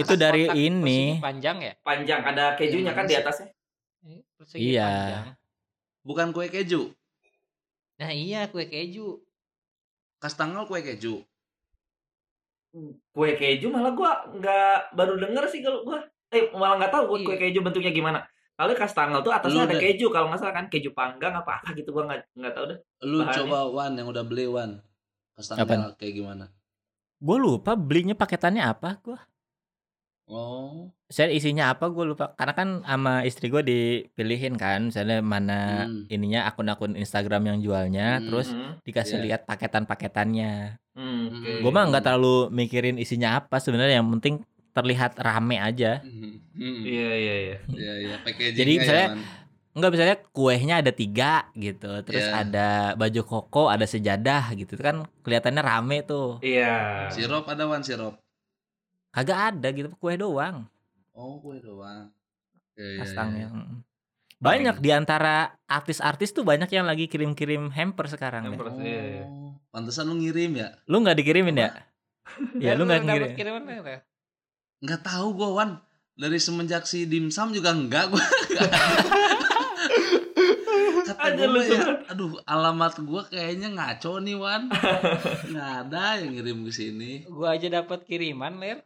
Itu 0.00 0.16
dari 0.16 0.48
kotak-kotak 0.48 0.56
ini. 0.56 1.00
panjang 1.20 1.56
ya? 1.60 1.72
panjang 1.84 2.20
ada 2.24 2.56
kejunya 2.56 2.90
kan 2.90 3.04
di 3.04 3.12
atasnya. 3.12 3.52
Persegi 4.40 4.72
Iya. 4.72 4.88
panjang. 4.88 5.26
Bukan 6.00 6.26
kue 6.32 6.48
keju. 6.48 6.96
Nah 7.96 8.10
iya 8.12 8.48
kue 8.48 8.68
keju. 8.68 9.20
Kastangel 10.20 10.64
kue 10.68 10.80
keju. 10.80 11.24
Kue 13.12 13.30
keju 13.40 13.72
malah 13.72 13.92
gua 13.96 14.28
nggak 14.28 14.92
baru 14.92 15.16
denger 15.16 15.44
sih 15.48 15.60
kalau 15.64 15.80
gua. 15.82 16.04
Eh, 16.28 16.52
malah 16.52 16.76
nggak 16.82 16.92
tahu 16.92 17.02
gua 17.08 17.18
Iya. 17.22 17.26
kue 17.26 17.36
keju 17.40 17.58
bentuknya 17.64 17.92
gimana. 17.92 18.20
Kalau 18.56 18.72
kastangel 18.72 19.20
tuh 19.20 19.32
Lu 19.32 19.36
atasnya 19.36 19.68
ada 19.68 19.76
keju 19.76 20.06
kalau 20.08 20.32
nggak 20.32 20.40
salah 20.40 20.54
kan 20.56 20.66
keju 20.72 20.92
panggang 20.96 21.32
apa 21.36 21.60
apa 21.60 21.76
gitu 21.76 21.92
gua 21.92 22.08
nggak 22.08 22.20
nggak 22.36 22.52
tahu 22.56 22.64
deh. 22.72 22.78
Lu 23.04 23.20
Bahannya. 23.20 23.36
coba 23.44 23.58
Wan 23.72 23.92
yang 23.96 24.08
udah 24.08 24.24
beli 24.24 24.44
Wan. 24.48 24.80
Kastangel 25.36 25.92
kayak 26.00 26.14
gimana? 26.16 26.44
Gue 27.16 27.36
lupa 27.40 27.72
belinya 27.76 28.12
paketannya 28.12 28.60
apa 28.60 29.00
gue. 29.00 29.16
Oh. 30.26 30.90
Saya 31.06 31.30
isinya 31.30 31.70
apa 31.70 31.86
gue 31.86 32.02
lupa. 32.02 32.34
Karena 32.34 32.52
kan 32.52 32.68
sama 32.82 33.22
istri 33.22 33.46
gue 33.46 33.62
dipilihin 33.62 34.58
kan. 34.58 34.90
Misalnya 34.90 35.22
mana 35.22 35.86
Hmm. 35.86 36.10
ininya 36.10 36.50
akun-akun 36.50 36.98
Instagram 36.98 37.46
yang 37.46 37.58
jualnya. 37.62 38.18
Hmm. 38.18 38.26
Terus 38.26 38.50
Hmm, 38.50 38.82
dikasih 38.82 39.16
Iya. 39.18 39.24
lihat 39.24 39.40
paketan-paketannya. 39.46 40.82
hmm, 40.96 41.22
oke. 41.30 41.50
Gue 41.62 41.70
mah 41.70 41.84
nggak 41.86 42.04
terlalu 42.04 42.50
mikirin 42.50 42.98
isinya 42.98 43.38
apa 43.38 43.62
sebenarnya. 43.62 44.02
Yang 44.02 44.08
penting 44.18 44.34
terlihat 44.74 45.14
rame 45.16 45.56
aja. 45.56 46.02
Hmm. 46.02 46.42
Iya 46.82 47.10
iya 47.14 47.34
iya. 47.38 47.56
Iya 47.70 47.92
iya 48.02 48.16
Jadi 48.52 48.72
misalnya 48.76 49.08
Enggak 49.76 49.92
misalnya 49.92 50.16
kuehnya 50.32 50.80
ada 50.80 50.88
tiga 50.88 51.52
gitu, 51.52 52.00
terus 52.00 52.24
Iya. 52.24 52.48
ada 52.48 52.68
baju 52.96 53.20
koko, 53.28 53.68
ada 53.68 53.84
sejadah 53.84 54.56
gitu, 54.56 54.72
itu 54.72 54.80
kan 54.80 55.04
kelihatannya 55.20 55.60
rame 55.60 56.00
tuh. 56.00 56.40
Iya. 56.40 57.12
Sirup 57.12 57.44
ada 57.44 57.68
wan 57.68 57.84
sirup. 57.84 58.16
Kagak 59.16 59.38
ada 59.56 59.68
gitu, 59.72 59.88
kue 59.96 60.12
doang 60.20 60.68
Oh 61.16 61.40
kue 61.40 61.56
doang. 61.64 62.12
Iya, 62.76 62.84
iya, 62.84 63.00
kastangnya. 63.00 63.48
iya. 63.48 63.56
Mm. 63.56 63.80
Banyak 64.36 64.84
di 64.84 64.92
antara 64.92 65.56
artis-artis 65.64 66.36
tuh 66.36 66.44
banyak 66.44 66.68
yang 66.68 66.84
lagi 66.84 67.08
kirim-kirim 67.08 67.72
hamper 67.72 68.04
sekarang. 68.04 68.52
Hamper. 68.52 68.68
Iya, 68.84 69.24
iya. 69.24 69.24
Oh, 69.24 69.56
pantesan 69.72 70.12
lu 70.12 70.20
ngirim 70.20 70.60
ya? 70.60 70.76
Lu 70.84 71.00
nggak 71.00 71.16
dikirimin 71.16 71.56
ya? 71.56 71.72
Ya 72.60 72.76
lu 72.76 72.84
nggak 72.84 73.00
ngirim. 73.08 73.32
kiriman 73.32 73.64
ya? 73.64 74.04
Nggak 74.84 75.00
tahu 75.08 75.26
gua 75.32 75.48
Wan. 75.56 75.70
Dari 76.20 76.36
semenjak 76.36 76.84
si 76.84 77.08
dimsum 77.08 77.56
juga 77.56 77.72
enggak 77.72 78.12
gua. 78.12 78.20
Kata 81.08 81.22
Aja 81.32 81.48
gua 81.48 81.54
lu 81.56 81.60
ya, 81.64 81.80
aduh 82.12 82.36
alamat 82.44 83.00
gua 83.08 83.24
kayaknya 83.24 83.72
ngaco 83.72 84.20
nih 84.20 84.36
Wan. 84.36 84.68
Nggak 85.48 85.70
ada 85.88 86.20
yang 86.20 86.36
ngirim 86.36 86.60
ke 86.68 86.72
sini. 86.76 87.24
Gua 87.24 87.56
aja 87.56 87.72
dapat 87.72 88.04
kiriman, 88.04 88.60
Ler. 88.60 88.84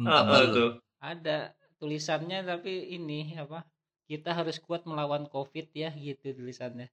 Hmm. 0.00 0.08
Apa 0.08 0.20
Apa 0.24 0.36
lu? 0.40 0.48
tuh? 0.50 0.70
Ada 0.98 1.36
tulisannya 1.76 2.40
tapi 2.42 2.72
ini 2.90 3.36
apa? 3.36 3.68
Kita 4.04 4.32
harus 4.32 4.56
kuat 4.58 4.84
melawan 4.84 5.24
Covid 5.24 5.68
ya 5.70 5.92
gitu 5.92 6.32
tulisannya. 6.32 6.88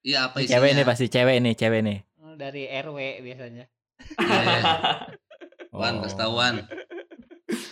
Iya 0.00 0.28
apa 0.28 0.38
Ini 0.38 0.44
isinya? 0.44 0.54
Cewek 0.54 0.70
nih 0.70 0.86
pasti 0.86 1.06
cewek 1.08 1.36
nih, 1.40 1.54
cewek 1.54 1.80
nih. 1.82 1.98
Dari 2.36 2.62
RW 2.68 2.98
biasanya. 3.20 3.64
Iya, 4.14 4.38
iya. 4.38 4.62
Wan, 5.74 5.98
Oh. 5.98 6.02
kasih 6.04 6.30
Wan. 6.30 6.56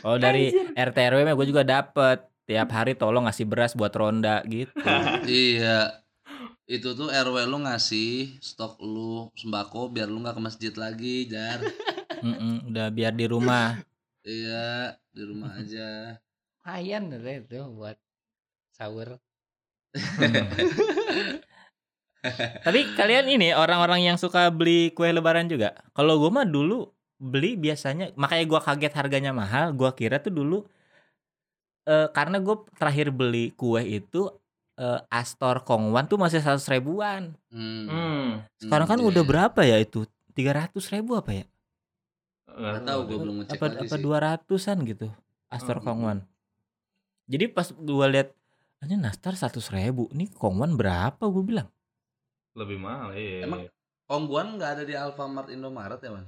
Oh 0.03 0.17
dari 0.17 0.49
RT 0.73 0.97
RW 1.07 1.21
mah 1.23 1.35
gue 1.35 1.47
juga 1.47 1.63
dapet 1.63 2.19
tiap 2.45 2.71
hari 2.71 2.95
tolong 2.95 3.27
ngasih 3.27 3.45
beras 3.45 3.73
buat 3.73 3.93
ronda 3.93 4.41
gitu. 4.45 4.73
Iya. 5.29 6.03
Itu 6.65 6.93
tuh 6.93 7.09
RW 7.09 7.47
lu 7.47 7.63
ngasih 7.63 8.41
stok 8.41 8.81
lu 8.81 9.31
sembako 9.33 9.87
biar 9.89 10.07
lu 10.07 10.19
nggak 10.19 10.35
ke 10.35 10.43
masjid 10.43 10.75
lagi, 10.75 11.31
Jar. 11.31 11.63
Mm-mm, 12.19 12.67
udah 12.67 12.91
biar 12.91 13.13
di 13.13 13.27
rumah. 13.27 13.79
Iya, 14.27 14.99
di 15.15 15.23
rumah 15.25 15.53
aja. 15.61 16.19
Lumayan 16.67 17.03
tuh 17.15 17.21
itu 17.23 17.57
buat 17.79 17.97
sahur. 18.75 19.09
Tapi 22.67 22.81
kalian 22.99 23.27
ini 23.31 23.55
orang-orang 23.55 24.03
yang 24.03 24.17
suka 24.19 24.51
beli 24.51 24.91
kue 24.91 25.09
lebaran 25.15 25.47
juga. 25.47 25.79
Kalau 25.95 26.19
gue 26.19 26.31
mah 26.33 26.43
dulu 26.43 26.91
beli 27.17 27.55
biasanya, 27.57 28.13
makanya 28.19 28.45
gua 28.51 28.61
kaget 28.67 28.93
harganya 28.99 29.33
mahal. 29.33 29.71
Gua 29.79 29.95
kira 29.95 30.19
tuh 30.19 30.35
dulu 30.35 30.59
eh 31.87 32.09
karena 32.11 32.43
gue 32.43 32.57
terakhir 32.79 33.15
beli 33.15 33.55
kue 33.55 33.79
itu 33.87 34.27
eh, 34.77 35.01
Astor 35.09 35.63
Kongwan 35.63 36.11
tuh 36.11 36.19
masih 36.19 36.43
seratus 36.43 36.67
ribuan. 36.67 37.39
Hmm. 37.55 37.87
Hmm. 37.87 38.27
Sekarang 38.59 38.89
kan 38.91 38.99
Hmm, 38.99 39.07
udah 39.11 39.23
iya. 39.23 39.29
berapa 39.31 39.61
ya 39.63 39.79
itu? 39.79 40.03
Tiga 40.35 40.53
ratus 40.53 40.91
ribu 40.93 41.15
apa 41.17 41.31
ya? 41.33 41.45
Nggak 42.57 42.83
tahu 42.83 43.01
gue 43.05 43.19
belum 43.21 43.35
ngecek 43.43 43.59
apa 43.59 43.67
apa 43.85 43.97
dua 43.97 44.17
ratusan 44.19 44.77
gitu 44.83 45.13
Astor 45.47 45.79
Hmm. 45.79 45.87
Kongwan. 45.87 46.19
Jadi 47.27 47.45
pas 47.49 47.69
gua 47.71 48.07
lihat 48.07 48.33
ini 48.81 48.95
Nastar 48.95 49.35
seratus 49.35 49.69
ribu, 49.69 50.07
ini 50.11 50.27
Kongwan 50.27 50.75
berapa? 50.75 51.21
Gue 51.21 51.43
bilang. 51.43 51.69
Lebih 52.55 52.79
mahal 52.79 53.13
iya. 53.13 53.45
Emang 53.45 53.67
Kongguan 54.07 54.55
nggak 54.55 54.71
ada 54.79 54.85
di 54.87 54.95
Alfamart 54.95 55.51
Indomaret 55.51 55.99
ya, 55.99 56.11
Man? 56.11 56.27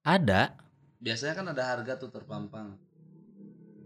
Ada. 0.00 0.56
Biasanya 0.96 1.34
kan 1.34 1.46
ada 1.48 1.62
harga 1.62 1.92
tuh 1.96 2.08
terpampang. 2.08 2.80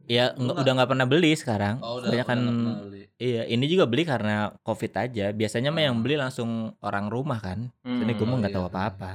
Ya 0.06 0.30
Lu 0.32 0.46
nggak- 0.46 0.46
nggak- 0.46 0.58
udah 0.62 0.72
nggak 0.78 0.90
pernah 0.94 1.06
beli 1.08 1.32
sekarang. 1.34 1.74
Oh, 1.80 1.98
udah 1.98 2.10
pernah 2.22 2.78
beli. 2.80 3.02
Iya, 3.14 3.42
ini 3.46 3.64
juga 3.66 3.84
beli 3.86 4.02
karena 4.04 4.52
COVID 4.62 4.92
aja. 4.94 5.26
Biasanya 5.30 5.70
mah 5.70 5.82
yang 5.82 5.96
Hmm. 5.98 6.04
beli 6.04 6.14
langsung 6.14 6.50
orang 6.78 7.06
rumah 7.08 7.38
kan. 7.38 7.70
Hmm. 7.82 7.98
Jadi 7.98 8.12
gue 8.12 8.26
mah 8.26 8.34
oh 8.34 8.40
nggak 8.42 8.54
tahu 8.54 8.66
iya. 8.66 8.70
apa-apa. 8.70 9.12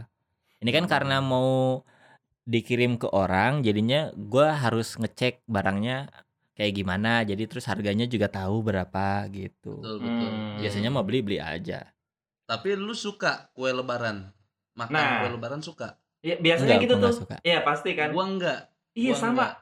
Ini 0.59 0.69
kan 0.69 0.83
Hmm. 0.83 0.91
karena 0.91 1.15
mau 1.19 1.83
dikirim 2.49 2.97
ke 2.97 3.05
orang, 3.07 3.61
jadinya 3.61 4.09
gua 4.11 4.57
harus 4.57 4.97
ngecek 4.97 5.45
barangnya 5.45 6.09
kayak 6.53 6.73
gimana. 6.73 7.21
Jadi 7.21 7.45
terus 7.45 7.63
harganya 7.63 8.03
juga 8.03 8.25
tahu 8.25 8.65
berapa 8.65 9.29
gitu. 9.29 9.77
Betul, 9.77 10.01
betul. 10.01 10.27
Hmm. 10.27 10.57
Biasanya 10.57 10.89
mau 10.89 11.05
beli 11.05 11.21
beli 11.21 11.37
aja. 11.37 11.85
Tapi 12.43 12.73
lu 12.73 12.91
suka 12.91 13.53
kue 13.53 13.69
lebaran? 13.69 14.33
Makan 14.73 14.89
Nah. 14.91 15.21
kue 15.21 15.29
lebaran 15.29 15.61
suka? 15.61 16.01
Iya, 16.19 16.35
biasanya 16.35 16.75
Enggak, 16.75 16.83
gitu 16.83 16.95
tuh. 16.97 17.13
suka. 17.15 17.35
Iya, 17.39 17.61
pasti 17.61 17.93
kan. 17.93 18.09
Gua 18.09 18.25
enggak. 18.25 18.59
iya, 18.91 19.13
gua 19.13 19.15
sama. 19.15 19.31
enggak. 19.31 19.53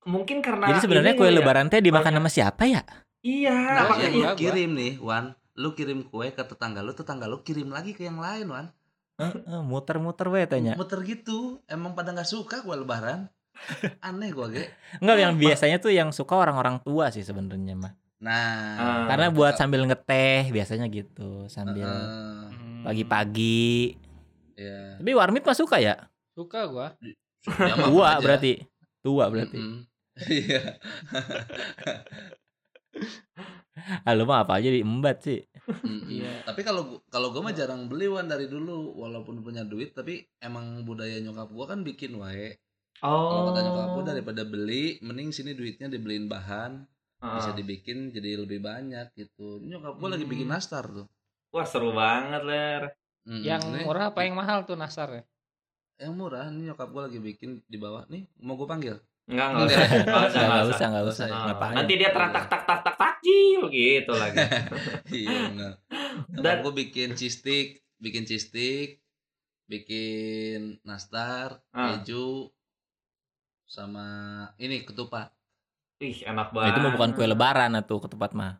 Mungkin 0.00 0.38
karena 0.40 0.66
Jadi 0.70 0.80
sebenarnya 0.80 1.12
kue 1.12 1.28
ya. 1.28 1.34
lebaran 1.34 1.66
teh 1.68 1.78
dimakan 1.78 2.06
banyak- 2.06 2.22
sama 2.22 2.30
siapa 2.30 2.64
ya? 2.64 2.80
Iya, 3.20 3.52
Nah, 3.52 3.84
makanya 3.84 4.08
yang 4.08 4.32
lu 4.32 4.38
kirim 4.38 4.70
nih, 4.72 4.92
Wan. 4.98 5.24
Lu 5.52 5.76
kirim 5.76 6.08
kue 6.08 6.30
ke 6.30 6.40
tetangga 6.40 6.80
lu, 6.80 6.94
tetangga 6.94 7.28
lu 7.28 7.42
kirim 7.42 7.68
lagi 7.68 7.92
ke 7.92 8.08
yang 8.08 8.16
lain, 8.16 8.48
Wan. 8.48 8.72
Muter-muter 9.62 10.26
we 10.26 10.42
tanya. 10.44 10.74
Muter 10.74 11.00
gitu. 11.02 11.60
Emang 11.66 11.92
pada 11.92 12.10
nggak 12.10 12.26
suka 12.26 12.60
kue 12.60 12.74
lebaran? 12.74 13.28
Aneh 14.00 14.32
gua, 14.32 14.48
Ge. 14.48 14.72
Enggak 14.98 15.16
yang 15.18 15.34
biasanya 15.36 15.76
tuh 15.76 15.92
yang 15.92 16.08
suka 16.10 16.32
orang-orang 16.34 16.80
tua 16.80 17.08
sih 17.08 17.20
sebenarnya 17.20 17.74
mah. 17.74 17.92
Nah, 18.20 18.76
Ah. 18.76 19.04
Karena 19.06 19.28
buat 19.28 19.56
sambil 19.56 19.84
ngeteh 19.84 20.48
biasanya 20.48 20.88
gitu, 20.88 21.44
sambil 21.46 21.88
pagi-pagi. 22.82 23.96
ya. 24.54 24.96
Tapi 24.96 25.12
warmit 25.12 25.40
mah 25.40 25.56
suka 25.56 25.76
ya? 25.78 26.08
Suka 26.32 26.64
gua. 26.66 26.96
Ya, 27.00 27.74
Tua 27.88 28.16
berarti. 28.18 28.60
Tua 29.00 29.24
berarti. 29.26 29.60
Iya. 30.20 30.76
Ah, 34.04 34.12
lu 34.12 34.28
mah 34.28 34.44
apa 34.44 34.60
aja 34.60 34.68
diembat 34.68 35.24
sih. 35.24 35.40
Iya. 35.86 36.44
Tapi 36.44 36.60
kalau 36.60 37.00
kalau 37.08 37.32
gue 37.32 37.40
mah 37.40 37.54
jarang 37.54 37.88
beli 37.88 38.12
wan 38.12 38.28
dari 38.28 38.44
dulu 38.44 38.92
walaupun 38.92 39.40
punya 39.40 39.64
duit 39.64 39.96
tapi 39.96 40.20
emang 40.36 40.84
budaya 40.84 41.16
nyokap 41.16 41.48
gue 41.48 41.64
kan 41.64 41.80
bikin 41.80 42.12
wae. 42.18 42.60
Kalau 43.00 43.40
Oh. 43.40 43.46
kata 43.48 43.60
nyokap 43.64 43.88
gue 43.96 44.04
daripada 44.04 44.42
beli 44.44 45.00
mending 45.00 45.32
sini 45.32 45.56
duitnya 45.56 45.88
dibeliin 45.88 46.28
bahan 46.28 46.84
Ah. 47.20 47.40
bisa 47.40 47.56
dibikin 47.56 48.12
jadi 48.12 48.36
lebih 48.44 48.60
banyak 48.60 49.16
gitu. 49.16 49.64
Nyokap 49.64 49.96
gue 49.96 50.08
lagi 50.12 50.26
bikin 50.28 50.48
Hmm. 50.48 50.56
nastar 50.56 50.84
tuh. 50.84 51.08
Wah, 51.50 51.64
seru 51.64 51.90
banget, 51.90 52.42
Ler. 52.44 52.82
Mm-mm. 53.24 53.42
Yang 53.42 53.62
Nih, 53.74 53.84
murah 53.84 54.12
apa 54.12 54.20
yang 54.22 54.36
mahal 54.36 54.64
tuh 54.64 54.76
nasar 54.76 55.08
ya? 55.10 55.22
Yang 55.98 56.12
murah 56.16 56.48
ini 56.48 56.68
nyokap 56.68 56.88
gue 56.88 57.02
lagi 57.08 57.18
bikin 57.18 57.60
di 57.64 57.76
bawah 57.76 58.04
nih 58.08 58.24
mau 58.40 58.56
gue 58.56 58.64
panggil. 58.64 58.96
Enggak, 59.30 59.46
enggak 59.48 59.66
usah. 59.66 59.80
Enggak. 59.86 60.02
Enggak 60.02 60.24
usah, 60.26 60.40
Enggak 60.42 60.60
usah, 60.60 60.74
usah. 60.74 60.86
enggak 60.86 60.90
Nggak 60.90 61.04
usah. 61.06 61.24
usah. 61.24 61.26
Ah, 61.32 61.44
Ngapain? 61.46 61.74
Nanti 61.78 61.92
dia 61.94 62.10
terantak 62.10 62.44
tak 62.46 62.62
tak 62.66 62.78
tak 62.82 62.96
takjil 62.96 63.60
gitu 63.70 64.12
lagi. 64.12 64.36
iya 65.16 65.38
benar. 65.48 65.72
Dan- 66.28 66.60
gue 66.60 66.72
bikin 66.76 67.08
cheese 67.14 67.38
stick, 67.38 67.68
bikin 67.96 68.24
cheese 68.24 68.46
stick, 68.46 68.98
bikin 69.64 70.82
nastar, 70.82 71.62
Ah. 71.70 71.94
keju, 71.96 72.50
sama 73.64 74.06
ini 74.56 74.82
ketupat. 74.82 75.30
Ih, 76.00 76.24
enak 76.24 76.50
Nah, 76.50 76.54
banget. 76.56 76.72
itu 76.72 76.80
mah 76.80 76.92
bukan 76.92 77.10
kue 77.12 77.24
lebaran 77.24 77.72
atau 77.72 78.00
ketupat 78.00 78.32
mah. 78.32 78.58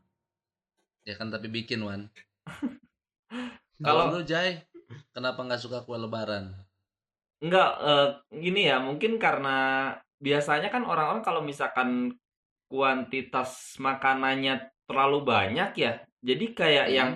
Ya 1.02 1.16
kan 1.16 1.28
tapi 1.28 1.48
bikin 1.48 1.80
Wan. 1.80 2.06
Kalau- 3.82 4.12
lu 4.12 4.22
Jai, 4.22 4.60
kenapa 5.10 5.40
nggak 5.40 5.58
suka 5.58 5.82
kue 5.82 5.96
lebaran? 5.96 6.52
Enggak, 7.40 7.70
eh, 7.80 8.08
gini 8.36 8.68
ya, 8.68 8.76
mungkin 8.78 9.16
karena 9.16 9.56
biasanya 10.20 10.68
kan 10.68 10.84
orang-orang 10.84 11.24
kalau 11.24 11.40
misalkan 11.40 12.14
kuantitas 12.70 13.74
makanannya 13.82 14.70
terlalu 14.86 15.18
banyak 15.26 15.70
ya, 15.74 15.92
jadi 16.22 16.44
kayak 16.54 16.86
Hmm. 16.86 16.94
yang 16.96 17.10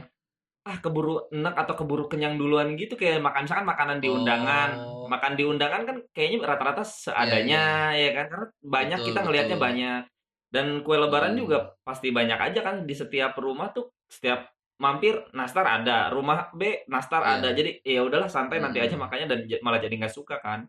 ah 0.64 0.80
keburu 0.80 1.28
enak 1.28 1.54
atau 1.60 1.74
keburu 1.76 2.08
kenyang 2.08 2.40
duluan 2.40 2.72
gitu 2.74 2.96
kayak 2.96 3.20
makan 3.20 3.44
misalkan 3.44 3.68
makanan 3.68 3.98
di 4.00 4.08
undangan. 4.08 4.70
Oh. 4.80 5.04
Makan 5.12 5.36
di 5.36 5.44
undangan 5.44 5.84
kan 5.84 5.96
kayaknya 6.16 6.40
rata-rata 6.40 6.80
seadanya 6.80 7.92
ya 7.92 8.10
kan 8.16 8.26
karena 8.32 8.46
banyak 8.64 8.98
Betul, 9.04 9.08
kita 9.12 9.20
ngelihatnya 9.28 9.58
betul. 9.60 9.68
banyak. 9.68 10.02
Dan 10.48 10.66
kue 10.80 10.96
lebaran 10.96 11.36
Hmm. 11.36 11.40
juga 11.44 11.58
pasti 11.84 12.08
banyak 12.08 12.38
aja 12.40 12.60
kan 12.64 12.88
di 12.88 12.94
setiap 12.96 13.36
rumah 13.36 13.76
tuh 13.76 13.92
setiap 14.08 14.48
mampir 14.80 15.20
nastar 15.36 15.68
ada, 15.68 16.08
rumah 16.08 16.48
B 16.56 16.88
nastar 16.88 17.20
Iya. 17.20 17.32
ada. 17.44 17.48
Jadi 17.52 17.70
ya 17.84 18.00
udahlah 18.00 18.32
santai 18.32 18.58
nanti 18.64 18.80
Hmm. 18.80 18.86
aja 18.88 18.96
makanya 18.96 19.26
dan 19.36 19.38
malah 19.60 19.78
jadi 19.78 19.94
nggak 20.00 20.14
suka 20.16 20.40
kan. 20.40 20.64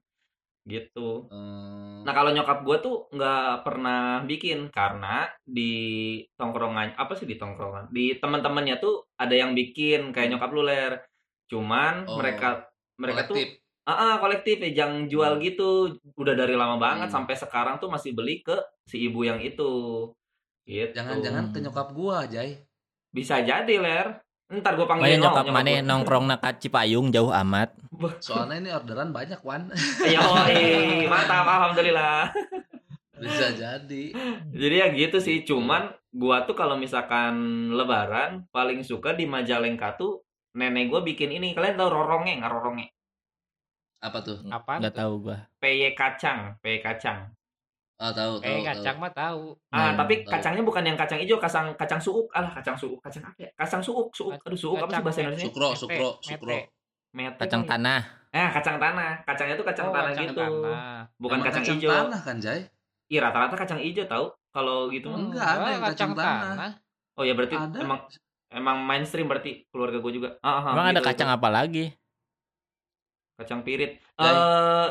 Gitu. 0.65 1.29
Eh, 1.29 2.01
Nah 2.05 2.13
kalau 2.13 2.29
nyokap 2.33 2.61
gue 2.61 2.77
tuh 2.81 2.95
nggak 3.13 3.65
pernah 3.65 4.21
bikin 4.25 4.69
karena 4.69 5.25
di 5.41 5.73
tongkrongan 6.37 6.93
apa 6.97 7.13
sih 7.17 7.25
di 7.25 7.33
tongkrongan 7.33 7.89
di 7.89 8.13
teman-temannya 8.17 8.77
tuh 8.77 9.09
ada 9.17 9.33
yang 9.33 9.53
bikin 9.53 10.09
kayak 10.13 10.33
nyokap 10.33 10.49
lu 10.53 10.61
ler. 10.61 10.93
Cuman 11.49 12.05
Oh, 12.09 12.17
mereka 12.17 12.69
mereka 12.97 13.25
tuh 13.25 13.37
kolektif. 13.37 13.61
Ah, 13.85 13.93
ah, 13.93 14.13
kolektif 14.17 14.57
ya, 14.65 14.85
yang 14.85 15.05
jual 15.05 15.37
Hmm. 15.37 15.43
gitu. 15.45 15.93
Udah 16.17 16.33
dari 16.33 16.57
lama 16.57 16.81
banget 16.81 17.13
Hmm. 17.13 17.21
sampai 17.21 17.37
sekarang 17.37 17.77
tuh 17.77 17.85
masih 17.85 18.17
beli 18.17 18.41
ke 18.41 18.57
si 18.89 19.05
ibu 19.05 19.21
yang 19.21 19.37
itu. 19.37 20.09
Gitu. 20.65 20.97
Jangan-jangan 20.97 21.53
ke 21.53 21.61
nyokap 21.61 21.93
gua, 21.93 22.25
Jay. 22.25 22.65
bisa 23.13 23.39
jadi, 23.39 23.77
Ler. 23.79 24.24
Ntar 24.45 24.77
gue 24.77 24.85
Makanya 24.85 25.17
panggilin 25.17 25.19
nyokap 25.25 25.45
mana 25.49 25.71
gua. 25.71 25.81
nongkrong 25.81 26.25
nak 26.29 26.41
Cipayung 26.61 27.09
jauh 27.09 27.33
amat. 27.33 27.73
Soalnya 28.19 28.55
ini 28.61 28.69
orderan 28.69 29.09
banyak, 29.09 29.41
Wan. 29.41 29.73
Yoi, 30.13 31.05
mantap, 31.09 31.43
alhamdulillah. 31.43 32.29
Bisa 33.15 33.49
jadi. 33.51 34.13
Jadi 34.51 34.75
ya 34.75 34.87
gitu 34.91 35.17
sih, 35.17 35.41
cuman 35.41 35.89
gua 36.11 36.45
tuh 36.45 36.53
kalau 36.53 36.77
misalkan 36.77 37.33
lebaran 37.71 38.45
paling 38.51 38.85
suka 38.85 39.17
di 39.17 39.25
Majalengka 39.25 39.97
tuh 39.97 40.21
nenek 40.53 40.93
gua 40.93 41.01
bikin 41.01 41.31
ini. 41.31 41.57
Kalian 41.57 41.73
tahu 41.75 41.89
roronge 41.89 42.37
nggak 42.37 42.51
roronge? 42.51 42.85
Apa 43.97 44.21
tuh? 44.21 44.37
Apaan 44.45 44.77
Nggak 44.77 44.93
tuh? 44.93 45.01
tahu 45.01 45.13
gua. 45.25 45.37
PY 45.57 45.97
kacang, 45.97 46.59
PY 46.61 46.77
kacang. 46.79 47.33
Oh, 47.95 48.11
tahu, 48.11 48.33
tahu, 48.37 48.43
Kayak 48.43 48.59
tahu. 48.59 48.67
kacang 48.75 48.97
mah 48.99 49.13
tahu. 49.13 49.41
Ah, 49.71 49.79
Hmm, 49.87 49.95
tapi 49.95 50.13
tahu. 50.19 50.31
kacangnya 50.35 50.63
bukan 50.63 50.83
yang 50.83 50.97
kacang 50.99 51.15
hijau, 51.15 51.39
kacang 51.39 51.71
kacang 51.73 51.95
suuk. 51.97 52.27
Alah, 52.29 52.51
kacang 52.51 52.75
suuk, 52.75 52.99
kacang 52.99 53.23
apa 53.23 53.39
ya? 53.39 53.49
Kacang 53.55 53.79
suuk, 53.79 54.11
suuk. 54.11 54.35
Aduh, 54.35 54.59
suuk 54.59 54.75
apa 54.77 54.91
sih 54.91 55.03
bahasa 55.03 55.19
Indonesia? 55.23 55.47
Sukro, 55.47 55.69
sukro, 55.73 56.09
sukro. 56.19 56.57
Mete 57.15 57.39
Kacang 57.39 57.63
tanah. 57.63 58.01
Eh, 58.29 58.49
kacang 58.51 58.75
tanah. 58.75 59.23
Kacangnya 59.23 59.55
tuh 59.55 59.63
kacang 59.63 59.87
Oh, 59.87 59.93
tanah 59.95 60.11
kacang 60.11 60.27
gitu. 60.27 60.43
tanah. 60.43 61.07
Bukan 61.15 61.37
Emang 61.39 61.47
kacang, 61.47 61.63
hijau. 61.71 61.91
tanah 61.95 62.21
kan, 62.21 62.35
Jay? 62.43 62.59
Iya, 63.07 63.19
rata-rata 63.23 63.55
kacang 63.55 63.79
hijau 63.79 64.03
tahu. 64.03 64.25
Kalau 64.51 64.91
gitu 64.91 65.07
mah. 65.07 65.19
Enggak, 65.21 65.47
ada 65.47 65.67
yang 65.71 65.83
kacang 65.87 66.11
tanah. 66.11 66.71
Oh 67.15 67.23
ya 67.23 67.31
berarti 67.31 67.55
Ada. 67.55 67.79
emang 67.79 67.99
emang 68.51 68.77
mainstream 68.83 69.31
berarti 69.31 69.63
keluarga 69.71 70.03
gue 70.03 70.11
juga. 70.11 70.29
Ah, 70.43 70.59
ah, 70.59 70.75
Emang 70.75 70.91
ada 70.91 70.99
gitu, 70.99 71.07
kacang 71.07 71.31
gitu. 71.31 71.37
apa 71.39 71.47
lagi? 71.47 71.85
Kacang 73.35 73.63
pirit. 73.63 73.95
Eh, 73.95 74.19
Jai. 74.19 74.35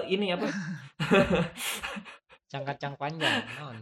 ini 0.08 0.32
apa? 0.32 0.48
Kacang-kacang 2.54 2.94
panjang. 2.94 3.42
non. 3.58 3.74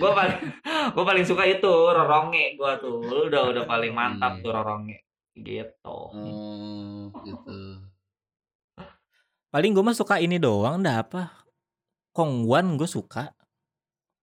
Gue 0.00 0.10
paling 0.16 0.40
gue 0.88 1.04
paling 1.04 1.24
suka 1.28 1.44
itu 1.44 1.68
roronge 1.68 2.56
gue 2.56 2.72
tuh 2.80 3.04
udah 3.04 3.52
udah 3.52 3.64
paling 3.68 3.92
mantap 3.92 4.40
tuh 4.40 4.48
roronge 4.48 5.04
gitu 5.34 5.76
Oh, 6.08 7.12
gitu. 7.20 7.84
Paling 9.46 9.70
gue 9.70 9.84
mah 9.84 9.92
suka 9.92 10.16
ini 10.16 10.40
doang 10.40 10.80
dah 10.80 11.04
apa? 11.04 11.44
Kongguan 12.10 12.80
gue 12.80 12.88
suka. 12.88 13.36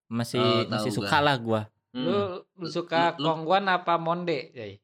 Masih 0.08 0.42
Oh, 0.42 0.66
masih 0.68 0.90
gua. 0.90 0.98
suka 0.98 1.18
lah 1.20 1.38
gue. 1.38 1.62
Hmm. 1.94 2.02
Lu, 2.04 2.18
lu 2.58 2.68
suka 2.68 3.14
Lu- 3.14 3.18
lu- 3.20 3.26
kongguan 3.28 3.70
apa 3.70 3.98
monde, 3.98 4.50
Jay? 4.50 4.82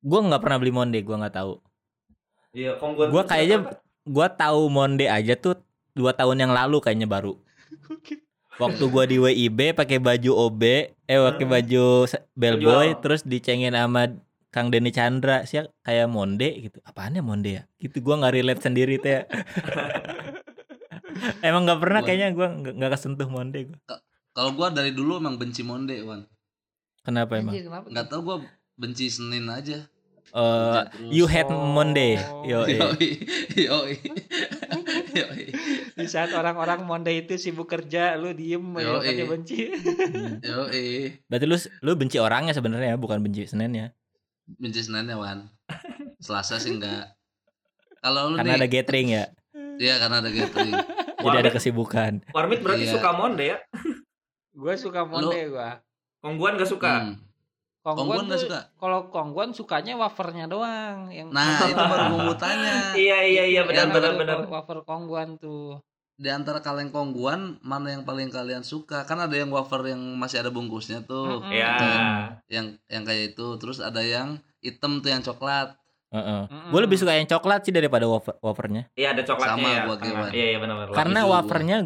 Gue 0.00 0.20
nggak 0.22 0.40
pernah 0.40 0.56
beli 0.56 0.72
monde, 0.72 0.96
gue 0.96 1.12
nggak 1.14 1.36
tahu. 1.36 1.60
iya 2.50 2.80
kongguan 2.80 3.12
Gua 3.12 3.20
tuh 3.22 3.28
kayaknya? 3.28 3.58
Gue 4.02 4.26
tahu 4.30 4.60
monde 4.66 5.04
aja 5.04 5.36
tuh 5.36 5.60
dua 5.98 6.14
tahun 6.14 6.38
yang 6.38 6.52
lalu 6.52 6.78
kayaknya 6.78 7.04
baru. 7.04 7.34
Waktu 8.62 8.84
gua 8.86 9.04
di 9.04 9.18
WIB 9.18 9.70
pakai 9.72 9.98
baju 9.98 10.30
OB, 10.46 10.62
eh 11.04 11.18
pakai 11.20 11.44
Hmm. 11.44 11.52
baju 11.52 11.84
bellboy, 12.32 12.86
Baju- 12.88 13.00
terus 13.00 13.22
dicengin 13.22 13.70
sama 13.70 14.14
Kang 14.48 14.72
Denny 14.72 14.88
Chandra 14.88 15.44
sih 15.44 15.60
kayak 15.80 16.06
monde 16.06 16.48
gitu. 16.60 16.78
Apaan 16.82 17.12
ya 17.12 17.22
monde 17.22 17.50
ya? 17.52 17.62
Gitu 17.76 17.98
gua 17.98 18.16
nggak 18.16 18.34
relate 18.34 18.58
sendiri 18.60 18.96
teh. 18.96 19.14
ya. 19.14 19.22
Emang 21.40 21.66
nggak 21.66 21.80
pernah 21.80 22.00
kayaknya 22.02 22.28
gua 22.32 22.48
nggak 22.50 22.90
kesentuh 22.90 23.26
monde 23.26 23.58
gua. 23.64 23.78
Kalau 24.32 24.50
gua 24.52 24.70
dari 24.70 24.90
dulu 24.90 25.18
emang 25.18 25.34
benci 25.34 25.62
monde, 25.62 25.94
Wan. 26.02 26.26
Kenapa 27.02 27.38
emang? 27.38 27.54
Nggak 27.86 28.06
tahu 28.06 28.20
gua 28.22 28.36
benci 28.74 29.06
Senin 29.06 29.46
aja. 29.46 29.86
Eh, 30.28 30.82
Terus- 30.92 31.08
you 31.08 31.24
hate 31.24 31.48
Oh. 31.48 31.64
Monday. 31.64 32.20
Yo, 32.44 32.62
Yoi, 32.62 32.76
yoi. 33.56 33.94
Yoi. 35.18 35.44
Di 35.98 36.06
saat 36.06 36.30
orang-orang 36.30 36.80
monde 36.80 37.10
itu 37.10 37.34
sibuk 37.34 37.66
kerja, 37.66 38.14
lu 38.14 38.30
diem 38.30 38.62
ya 38.78 38.86
Yoi. 38.86 38.94
katanya 39.02 39.24
benci. 39.26 39.58
Yoi. 40.46 40.86
Berarti 41.26 41.44
lu 41.44 41.56
lu 41.82 41.92
benci 41.92 42.16
orangnya 42.16 42.54
sebenarnya 42.54 42.94
bukan 42.94 43.18
benci 43.18 43.44
Seninnya. 43.44 43.90
Benci 44.46 44.80
Senin 44.80 45.04
ya, 45.04 45.18
Wan. 45.18 45.50
Selasa 46.16 46.56
sih 46.56 46.72
enggak. 46.72 47.18
Kalau 47.98 48.30
lu 48.30 48.38
Karena 48.38 48.54
ada 48.54 48.62
nih, 48.62 48.72
gathering 48.72 49.08
ya. 49.10 49.24
iya 49.76 49.98
karena 49.98 50.22
ada 50.22 50.30
gathering. 50.30 50.70
Jadi 51.18 51.36
ada 51.36 51.50
kesibukan. 51.50 52.12
Warmit 52.30 52.62
berarti 52.62 52.86
Iya. 52.86 52.94
suka 52.94 53.10
monde 53.10 53.42
ya 53.44 53.58
Gue 54.52 54.74
suka 54.74 55.02
monde 55.02 55.34
gua. 55.48 55.82
kongguan 56.18 56.54
gak 56.54 56.66
suka 56.68 56.92
Hmm. 57.00 57.14
Kongguan 57.80 58.26
nggak 58.26 58.36
tuh 58.36 58.46
suka. 58.46 58.60
kalau 58.74 59.08
kongguan 59.08 59.50
sukanya 59.50 59.94
wafernya 59.96 60.44
doang 60.44 61.08
yang 61.08 61.30
Nah, 61.30 61.62
itu 61.64 61.74
baru 61.74 62.04
mau 62.12 62.34
tanya. 62.34 62.92
iya 62.94 63.22
iya 63.24 63.44
iya 63.48 63.60
benar 63.62 63.78
Yang 63.80 63.90
benar 63.90 64.10
baru 64.10 64.18
benar 64.18 64.36
Wafer 64.48 64.78
kongguan 64.82 65.28
tuh. 65.36 65.78
Di 66.18 66.28
antara 66.28 66.58
kalian 66.58 66.90
kongguan, 66.90 67.62
mana 67.62 67.94
yang 67.94 68.02
paling 68.02 68.26
kalian 68.28 68.60
suka? 68.60 69.06
Kan 69.06 69.22
ada 69.22 69.30
yang 69.32 69.48
wafer 69.48 69.86
yang 69.86 70.02
masih 70.18 70.42
ada 70.42 70.50
bungkusnya 70.50 71.06
tuh. 71.06 71.38
Mm-mm. 71.40 71.54
ya 71.54 71.78
Yang 72.50 72.66
yang 72.86 73.02
kayak 73.06 73.24
itu. 73.32 73.46
Terus 73.54 73.78
ada 73.78 74.02
yang 74.02 74.34
hitam 74.58 74.98
tuh 74.98 75.08
yang 75.08 75.22
coklat. 75.22 75.78
Heeh. 76.10 76.42
Mm-mm. 76.44 76.74
Gue 76.74 76.80
lebih 76.82 76.98
suka 76.98 77.14
yang 77.14 77.24
coklat 77.24 77.62
sih 77.62 77.70
daripada 77.70 78.02
wafer 78.04 78.34
wafernya. 78.40 78.90
iya 78.92 79.14
ada 79.14 79.22
coklatnya 79.22 79.62
Sama 79.62 79.68
ya 79.70 79.82
gua 79.84 79.96
iya 80.32 80.46
iya 80.50 80.58
benar 80.58 80.74
benar 80.80 80.90
Karena 80.90 81.20
wafernya 81.22 81.76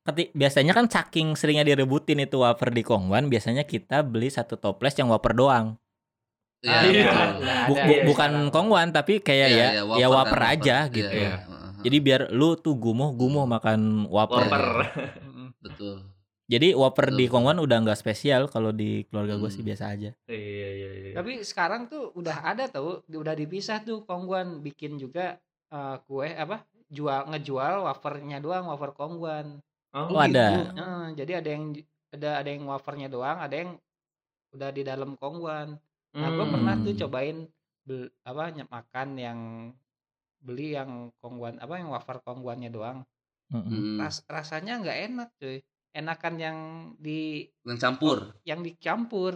keti- 0.00 0.30
biasanya 0.32 0.72
kan 0.72 0.86
saking 0.86 1.34
seringnya 1.34 1.66
direbutin 1.66 2.20
itu 2.20 2.38
wafer 2.38 2.70
di 2.70 2.80
Kongwan, 2.80 3.26
biasanya 3.26 3.64
kita 3.64 4.04
beli 4.04 4.28
satu 4.28 4.54
toples 4.54 4.94
yang 4.94 5.08
wafer 5.08 5.34
doang. 5.34 5.74
Iya, 6.60 6.70
Ah, 6.70 6.82
iya. 6.84 7.08
udah 7.08 7.58
Bu- 7.66 7.80
bu- 7.80 7.88
ya 7.90 8.04
bukan 8.04 8.30
sekarang. 8.30 8.52
Kongwan 8.52 8.88
tapi 8.92 9.18
kayak 9.18 9.48
Iya, 9.48 9.56
ya 9.56 9.66
iya, 9.72 9.82
ya 9.96 10.06
kan, 10.06 10.14
wafer 10.14 10.40
aja 10.44 10.76
Iya, 10.78 10.92
gitu. 10.92 11.08
iya. 11.10 11.24
Iya. 11.40 11.49
Jadi 11.80 11.96
biar 11.98 12.20
lu 12.30 12.54
tuh 12.54 12.74
gumuh-gumuh 12.74 13.44
makan 13.44 14.04
wafer. 14.06 14.44
Wafer. 14.44 14.64
Mm-mm. 15.24 15.48
betul. 15.64 16.04
Jadi 16.50 16.74
wafer 16.74 17.14
di. 17.14 17.30
Kongwan 17.30 17.62
udah 17.62 17.78
nggak 17.78 17.94
spesial 17.94 18.50
kalau 18.50 18.74
di 18.74 19.06
keluarga 19.06 19.38
gue 19.38 19.48
sih 19.48 19.62
Hmm. 19.62 19.70
biasa 19.70 19.84
aja. 19.94 20.10
iya 20.26 20.68
iya 20.74 20.90
iya 20.92 21.12
Tapi 21.14 21.46
sekarang 21.46 21.86
tuh 21.86 22.10
udah 22.12 22.42
ada 22.42 22.66
tuh, 22.66 23.06
udah 23.06 23.34
dipisah 23.34 23.78
tuh 23.80 24.02
kongguan 24.02 24.58
bikin 24.58 24.98
juga 24.98 25.38
eh, 25.70 25.96
kue 26.04 26.26
apa? 26.34 26.66
Jual 26.90 27.30
ngejual 27.30 27.86
wafernya 27.86 28.42
doang, 28.42 28.66
wafer 28.66 28.90
kongguan. 28.90 29.62
oh, 29.94 30.10
Oh, 30.10 30.18
ada. 30.18 30.26
gitu. 30.26 30.74
Heeh, 30.74 31.04
jadi 31.14 31.32
ada 31.38 31.48
yang 31.54 31.64
ada 32.10 32.30
ada 32.42 32.48
yang 32.50 32.64
wafernya 32.66 33.06
doang, 33.06 33.38
ada 33.38 33.54
yang 33.54 33.70
udah 34.50 34.70
di 34.74 34.82
dalam 34.82 35.14
kongguan. 35.14 35.78
Nah, 36.10 36.28
gue 36.34 36.42
Hmm. 36.42 36.54
pernah 36.58 36.74
tuh 36.76 36.90
Hmm. 36.90 37.00
cobain 37.06 37.36
bel- 37.86 38.10
apa 38.26 38.50
makan 38.66 39.08
yang 39.14 39.38
beli 40.40 40.74
yang 40.74 41.12
kongguan 41.20 41.60
apa 41.60 41.74
yang 41.78 41.88
wafer 41.92 42.18
kongguannya 42.24 42.70
doang. 42.72 42.98
Mm-mm. 43.52 43.68
Hmm. 43.68 43.98
Ras- 44.00 44.24
rasanya 44.26 44.80
nggak 44.80 44.98
enak 45.10 45.28
cuy. 45.36 45.58
Enakan 45.90 46.34
yang 46.38 46.58
di 46.96 47.50
Yang 47.66 47.78
campur. 47.82 48.18
yang 48.46 48.60
dicampur. 48.62 49.34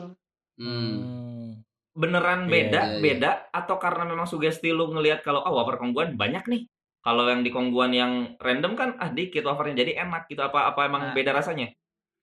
Hmm. 0.57 1.59
Beneran 1.95 2.47
Iya, 2.47 2.51
beda 2.51 2.81
iya, 2.83 2.91
iya. 2.91 3.01
beda 3.03 3.31
atau 3.55 3.77
karena 3.79 4.03
memang 4.07 4.27
sugesti 4.27 4.75
lu 4.75 4.91
ngelihat 4.91 5.23
kalau 5.23 5.43
oh 5.47 5.55
wafer 5.55 5.79
kongguan 5.79 6.19
banyak 6.19 6.43
nih 6.51 6.63
kalau 6.99 7.23
yang 7.31 7.47
di 7.47 7.55
kongguan 7.55 7.95
yang 7.95 8.13
random 8.43 8.75
kan 8.75 8.99
ah 8.99 9.15
dikit 9.15 9.47
wafernya 9.47 9.87
jadi 9.87 10.03
enak 10.03 10.27
gitu 10.27 10.43
apa 10.43 10.75
apa 10.75 10.91
emang 10.91 11.03
Nah. 11.11 11.15
beda 11.15 11.31
rasanya 11.31 11.71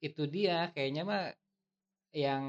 Itu 0.03 0.27
dia 0.27 0.67
kayaknya 0.75 1.07
mah 1.07 1.23
yang 2.11 2.43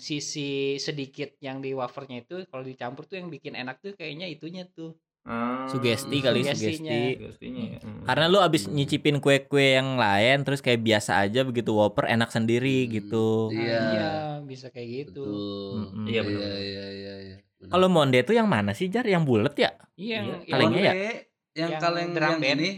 sisi 0.00 0.80
sedikit 0.80 1.36
yang 1.44 1.60
di 1.60 1.76
wafernya 1.76 2.24
itu 2.24 2.48
kalau 2.48 2.64
dicampur 2.64 3.04
tuh 3.04 3.20
yang 3.20 3.28
bikin 3.28 3.52
enak 3.52 3.84
tuh 3.84 3.92
kayaknya 3.92 4.24
itunya 4.32 4.64
tuh. 4.64 4.96
Hmm, 5.24 5.64
Sugesti 5.66 6.20
kali 6.20 6.44
Sugestinya. 6.44 6.84
sugesti. 6.84 7.00
sugestinya 7.16 7.62
ya. 7.66 7.78
Hmm. 7.80 8.04
Karena 8.04 8.24
lu 8.28 8.38
abis 8.38 8.68
nyicipin 8.68 9.16
kue-kue 9.18 9.74
yang 9.74 9.96
lain 9.96 10.44
terus 10.44 10.60
kayak 10.60 10.78
biasa 10.78 11.16
aja 11.18 11.40
begitu 11.42 11.72
wafer 11.72 12.04
enak 12.06 12.28
sendiri 12.28 12.84
Hmm. 12.84 12.92
gitu. 12.92 13.28
Iya. 13.48 13.80
iya, 13.90 14.10
bisa 14.42 14.68
kayak 14.68 14.88
gitu. 15.08 15.24
Mm-mm. 15.80 16.04
Iya, 16.04 16.12
Iya, 16.12 16.20
benar. 16.22 16.52
iya, 16.54 16.84
iya, 16.92 17.14
iya. 17.18 17.36
Benar. 17.56 17.70
Kalau 17.70 17.88
monde 17.88 18.18
itu 18.18 18.32
yang 18.32 18.44
mana 18.44 18.70
sih 18.70 18.86
Jar? 18.86 19.02
Yang 19.02 19.24
bulat 19.24 19.54
ya? 19.54 19.72
Iya, 19.94 20.16
yang, 20.20 20.26
Iya. 20.38 20.52
Kalengnya 20.52 20.82
ya? 20.82 20.92
Yang, 20.92 21.08
Yang 21.54 21.70
kaleng 21.80 22.08
yang 22.12 22.36
ini 22.44 22.70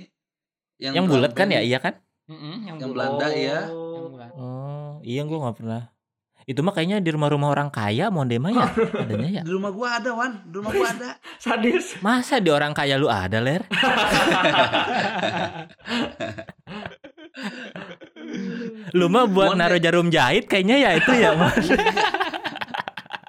Yang, 0.78 0.92
drum 0.94 1.06
bulat 1.08 1.32
kan 1.32 1.48
ya? 1.48 1.60
Iya 1.60 1.78
kan? 1.80 1.94
Mm-mm, 2.26 2.54
yang, 2.62 2.76
Yang 2.78 2.88
bulat. 2.88 3.08
Belanda, 3.10 3.28
iya. 3.32 3.60
Yang 3.66 3.74
Oh. 3.74 3.94
Oh, 4.36 4.92
iya 5.02 5.20
gua 5.24 5.38
nggak 5.42 5.56
pernah. 5.56 5.82
Itu 6.46 6.62
mah 6.62 6.70
kayaknya 6.70 7.02
di 7.02 7.10
rumah-rumah 7.10 7.50
orang 7.50 7.74
kaya 7.74 8.06
monde 8.06 8.38
mah 8.38 8.54
ya 8.54 8.70
adanya 9.02 9.42
ya. 9.42 9.42
Di 9.42 9.50
rumah 9.50 9.74
gua 9.74 9.98
ada, 9.98 10.14
Wan. 10.14 10.46
Di 10.46 10.54
rumah 10.54 10.70
gua 10.70 10.94
ada. 10.94 11.18
sadis 11.42 11.98
Masa 11.98 12.38
di 12.38 12.54
orang 12.54 12.70
kaya 12.70 12.94
lu 12.94 13.10
ada, 13.10 13.42
Ler? 13.42 13.66
lu 18.94 19.10
mah 19.10 19.26
buat 19.26 19.58
Monde. 19.58 19.66
naruh 19.66 19.82
jarum 19.82 20.06
jahit 20.06 20.46
kayaknya 20.46 20.86
ya 20.86 20.90
itu 20.94 21.12
ya. 21.18 21.34
Mas. 21.34 21.66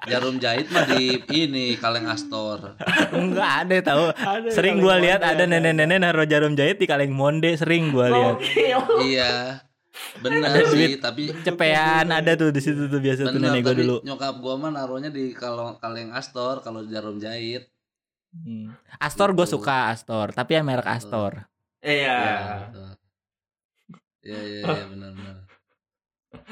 Jarum 0.08 0.38
jahit 0.38 0.70
mah 0.70 0.86
di 0.86 1.18
ini 1.34 1.74
kaleng 1.74 2.06
Astor. 2.06 2.78
Enggak 3.10 3.66
ada 3.66 3.76
tahu. 3.82 4.14
Ada 4.14 4.48
Sering 4.54 4.78
gua 4.78 4.94
lihat 5.02 5.26
ada 5.26 5.42
nenek-nenek 5.42 5.98
naruh 6.00 6.22
jarum 6.24 6.54
jahit 6.54 6.78
di 6.78 6.86
kaleng 6.86 7.10
monde 7.10 7.50
sering 7.58 7.90
gua 7.90 8.14
lihat. 8.14 8.38
Iya. 9.02 9.66
Benar 10.18 10.50
Ada 10.50 10.60
sih, 10.64 10.76
duit. 10.88 10.98
tapi 10.98 11.22
Cepean 11.38 12.06
ada 12.08 12.32
tuh 12.34 12.48
di 12.48 12.58
situ 12.58 12.86
tuh 12.86 12.98
biasa 12.98 13.20
tuh 13.24 13.32
benar 13.32 13.50
nenek 13.50 13.62
gua 13.62 13.70
tapi 13.70 13.80
dulu. 13.80 13.96
nyokap 14.02 14.34
gua 14.38 14.54
mah 14.56 14.70
naruhnya 14.72 15.08
di 15.08 15.30
kaleng 15.30 15.78
kaleng 15.78 16.10
Astor 16.10 16.58
kalau 16.60 16.82
jarum 16.84 17.16
jahit. 17.16 17.70
Hmm. 18.30 18.76
Astor 18.98 19.32
gue 19.32 19.42
Gitu. 19.42 19.56
suka 19.56 19.88
Astor, 19.88 20.30
tapi 20.30 20.52
yang 20.52 20.64
merek 20.64 20.84
Astor. 20.84 21.48
Iya. 21.80 22.12
Iya, 22.12 22.36
betul. 22.62 22.88
Iya, 24.20 24.40
iya, 24.42 24.60
iya, 24.60 24.84
benar-benar. 24.86 25.36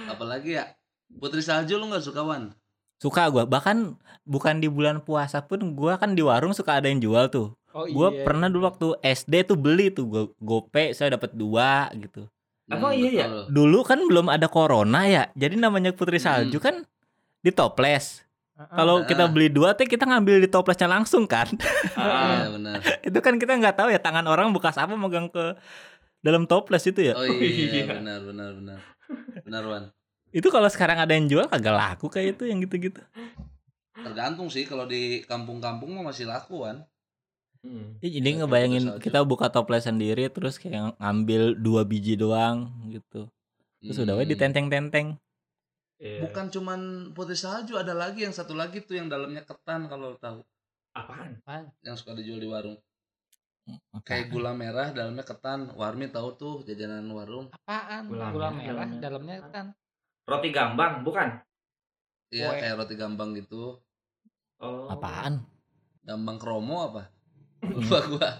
Apalagi 0.06 0.50
ya, 0.54 0.64
Putri 1.12 1.40
Salju 1.40 1.76
lu 1.76 1.86
nggak 1.86 2.00
suka 2.02 2.22
Wan? 2.22 2.56
Suka 2.96 3.28
gue, 3.28 3.44
bahkan 3.44 3.92
bukan 4.24 4.56
di 4.56 4.66
bulan 4.66 4.98
puasa 4.98 5.44
pun 5.44 5.76
gue 5.76 5.92
kan 5.94 6.16
di 6.16 6.24
warung 6.24 6.56
suka 6.56 6.80
ada 6.80 6.88
yang 6.88 6.98
jual 6.98 7.28
tuh. 7.28 7.52
Oh 7.70 7.84
Gue 7.84 8.08
iya. 8.10 8.24
pernah 8.24 8.48
dulu 8.48 8.64
waktu 8.64 8.86
SD 9.04 9.44
tuh 9.44 9.58
beli 9.60 9.92
tuh 9.92 10.08
gue 10.08 10.22
gope 10.38 10.90
saya 10.90 11.12
dapat 11.12 11.36
dua 11.36 11.92
gitu. 11.92 12.24
Apa 12.66 12.90
iya 12.92 13.10
ya? 13.14 13.26
Dulu 13.46 13.80
kan 13.80 14.02
belum 14.02 14.26
ada 14.26 14.46
corona 14.46 15.06
ya, 15.06 15.30
jadi 15.32 15.54
namanya 15.54 15.94
Putri 15.94 16.18
Salju 16.18 16.58
Hmm. 16.58 16.64
kan 16.64 16.76
di 17.38 17.50
toples. 17.50 18.26
Heeh. 18.52 18.72
Kalau 18.72 19.02
Ah. 19.02 19.06
kita 19.06 19.28
beli 19.28 19.46
dua 19.48 19.72
teh 19.72 19.84
kita 19.84 20.02
ngambil 20.02 20.40
di 20.40 20.48
toplesnya 20.48 20.88
langsung 20.88 21.24
kan. 21.24 21.46
Ah. 21.94 22.42
Iya, 22.42 22.48
benar. 22.56 22.76
itu 23.04 23.18
kan 23.20 23.34
kita 23.36 23.52
nggak 23.54 23.76
tahu 23.76 23.88
ya 23.88 24.00
tangan 24.00 24.24
orang 24.24 24.50
bekas 24.50 24.74
apa 24.74 24.94
megang 24.94 25.28
ke 25.28 25.54
dalam 26.18 26.42
toples 26.44 26.82
itu 26.84 27.00
ya. 27.02 27.14
Oh 27.14 27.22
iya. 27.22 27.38
iya, 27.38 27.84
benar, 27.92 28.20
benar, 28.24 28.50
benar. 28.52 28.78
Benar 29.40 29.62
Wan. 29.64 29.84
Itu 30.32 30.50
kalau 30.50 30.66
sekarang 30.66 30.98
ada 30.98 31.12
yang 31.12 31.30
jual 31.30 31.46
kagak 31.46 31.70
laku 31.70 32.10
kayak 32.10 32.34
itu 32.34 32.50
yang 32.50 32.58
gitu-gitu. 32.58 32.98
Tergantung 33.94 34.48
sih 34.48 34.64
kalau 34.64 34.84
di 34.84 35.22
kampung-kampung 35.22 35.92
mah 35.92 36.10
masih 36.10 36.26
laku 36.26 36.66
Wan. 36.66 36.82
Hmm. 37.66 37.98
Ya, 37.98 38.08
jadi 38.08 38.22
Kayak 38.28 38.38
ngebayangin 38.40 38.84
Salju. 38.86 39.02
kita 39.02 39.18
buka 39.22 39.46
toples 39.50 39.82
sendiri 39.82 40.30
terus 40.30 40.54
kayak 40.56 40.94
ngambil 40.96 41.58
dua 41.58 41.82
biji 41.82 42.14
doang 42.14 42.70
gitu. 42.86 43.26
Terus 43.82 43.98
udah 43.98 44.14
we 44.14 44.22
Hmm. 44.22 44.32
ditenteng-tenteng. 44.32 45.18
Iya. 45.96 46.22
Bukan 46.22 46.46
cuman 46.48 46.80
putri 47.10 47.34
salju, 47.34 47.74
ada 47.74 47.90
lagi 47.90 48.22
yang 48.22 48.30
satu 48.30 48.52
lagi 48.52 48.78
tuh 48.80 48.94
yang 48.94 49.08
dalamnya 49.08 49.42
ketan 49.42 49.88
kalau 49.88 50.12
lo 50.12 50.18
tahu, 50.18 50.44
Apaan? 50.92 51.40
yang 51.80 51.96
suka 51.96 52.12
dijual 52.12 52.36
di 52.36 52.46
warung. 52.46 52.76
Apa? 53.66 54.04
Kayak 54.04 54.30
gula 54.30 54.52
merah 54.52 54.92
dalamnya 54.92 55.24
ketan. 55.24 55.72
Warmi 55.72 56.06
tahu 56.06 56.28
tuh 56.34 56.54
jajanan 56.62 57.02
warung. 57.08 57.50
Apaan? 57.50 58.06
Gula 58.06 58.30
Gula, 58.30 58.48
merah, 58.52 58.86
merah, 58.86 59.00
dalamnya. 59.00 59.36
kan. 59.50 59.66
Roti 60.22 60.50
gambang, 60.50 61.02
bukan? 61.02 61.42
Iya, 62.28 62.54
kayak 62.54 62.76
roti 62.76 62.94
gambang 62.94 63.34
gitu. 63.34 63.80
Oh. 64.58 64.86
Apaan? 64.86 65.42
Gambang 66.02 66.36
kromo 66.36 66.86
apa? 66.86 67.10
Lupa 67.76 67.98
gua. 68.06 68.30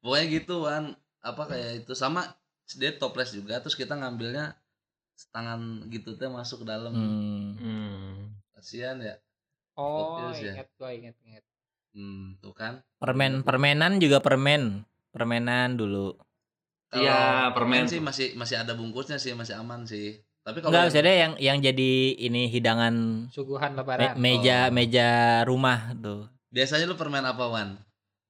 Pokoknya 0.00 0.26
gitu 0.30 0.54
Wan. 0.62 0.92
Apa 1.18 1.46
kayak 1.46 1.86
itu 1.86 1.92
sama 1.92 2.26
dia 2.72 2.90
toples 2.92 3.30
juga 3.30 3.58
terus 3.58 3.74
kita 3.74 3.92
ngambilnya 3.92 4.56
tangan 5.30 5.86
gitu 5.88 6.14
teh 6.14 6.26
masuk 6.26 6.62
ke 6.62 6.66
dalam. 6.66 6.90
Hmm. 6.90 7.48
Hmm. 7.54 8.14
Kasihan 8.52 8.98
ya. 8.98 9.14
Oh, 9.72 10.18
Fokus 10.20 10.42
ya. 10.42 10.52
ingat 10.54 10.68
gua 10.74 10.90
ingat 10.90 11.16
ingat. 11.22 11.44
Hmm, 11.92 12.36
tuh 12.38 12.52
kan. 12.52 12.80
Permen 12.96 13.40
permenan 13.40 13.96
juga 13.96 14.18
permen. 14.18 14.82
Permenan 15.08 15.76
dulu. 15.76 16.16
Iya, 16.90 17.48
permen. 17.52 17.88
sih 17.88 18.00
masih 18.00 18.32
masih 18.34 18.56
ada 18.58 18.72
bungkusnya 18.72 19.16
sih, 19.16 19.32
masih 19.32 19.56
aman 19.56 19.84
sih. 19.84 20.20
Tapi 20.42 20.58
kalau 20.58 20.74
Enggak 20.74 20.80
yang- 20.82 20.88
maksudnya 20.90 21.14
yang 21.14 21.32
yang 21.38 21.58
jadi 21.62 21.92
ini 22.18 22.42
hidangan 22.48 22.94
Suguhan 23.30 23.72
me- 23.72 23.78
lebaran. 23.78 24.12
meja 24.18 24.58
Oh. 24.66 24.74
meja 24.74 25.08
rumah 25.42 25.94
tuh. 25.96 26.26
biasanya 26.48 26.84
lu 26.84 26.96
permen 26.96 27.22
apa 27.22 27.44
Wan? 27.46 27.80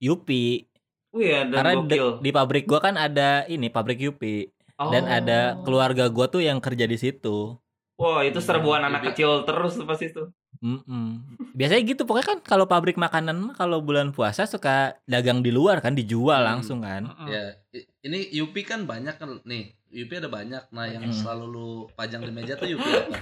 Yupi. 0.03 0.67
Wih, 1.13 1.31
ada 1.39 1.55
Karena 1.55 1.73
di, 1.85 1.97
di 2.19 2.31
pabrik 2.31 2.65
gua 2.65 2.81
kan 2.81 2.97
ada 2.97 3.45
ini 3.47 3.69
pabrik 3.69 4.01
Yupi 4.01 4.49
dan 4.83 5.05
Oh. 5.05 5.15
ada 5.15 5.39
keluarga 5.63 6.09
gua 6.09 6.27
tuh 6.27 6.41
yang 6.41 6.59
kerja 6.59 6.85
di 6.85 6.97
situ. 6.97 7.55
Wah, 7.95 8.21
itu 8.21 8.39
serbuan 8.39 8.83
anak 8.83 9.09
kecil 9.09 9.45
terus 9.45 9.75
tuh 9.75 9.85
pas 9.85 9.97
itu. 9.97 10.27
Mm-mm. 10.59 11.37
Biasanya 11.53 11.81
gitu 11.85 12.03
pokoknya 12.03 12.27
kan 12.29 12.39
kalau 12.41 12.65
pabrik 12.65 12.95
makanan 12.95 13.37
mah 13.37 13.53
kalau 13.53 13.79
bulan 13.79 14.11
puasa 14.11 14.43
suka 14.43 14.97
dagang 15.05 15.39
di 15.39 15.51
luar 15.51 15.79
kan 15.79 15.93
dijual 15.93 16.39
Hmm. 16.39 16.49
langsung 16.49 16.81
kan. 16.81 17.03
Ya, 17.27 17.55
ini 18.01 18.27
Yupi 18.33 18.63
kan 18.63 18.83
banyak 18.83 19.15
kan 19.15 19.39
nih. 19.43 19.75
Yupi 19.93 20.17
ada 20.17 20.27
banyak. 20.27 20.63
Nah, 20.71 20.87
yang 20.89 21.05
Hmm. 21.05 21.13
selalu 21.13 21.45
lu 21.47 21.69
pajang 21.93 22.23
di 22.23 22.31
meja 22.31 22.55
tuh 22.55 22.67
Yupi 22.67 22.89
apa? 22.99 23.17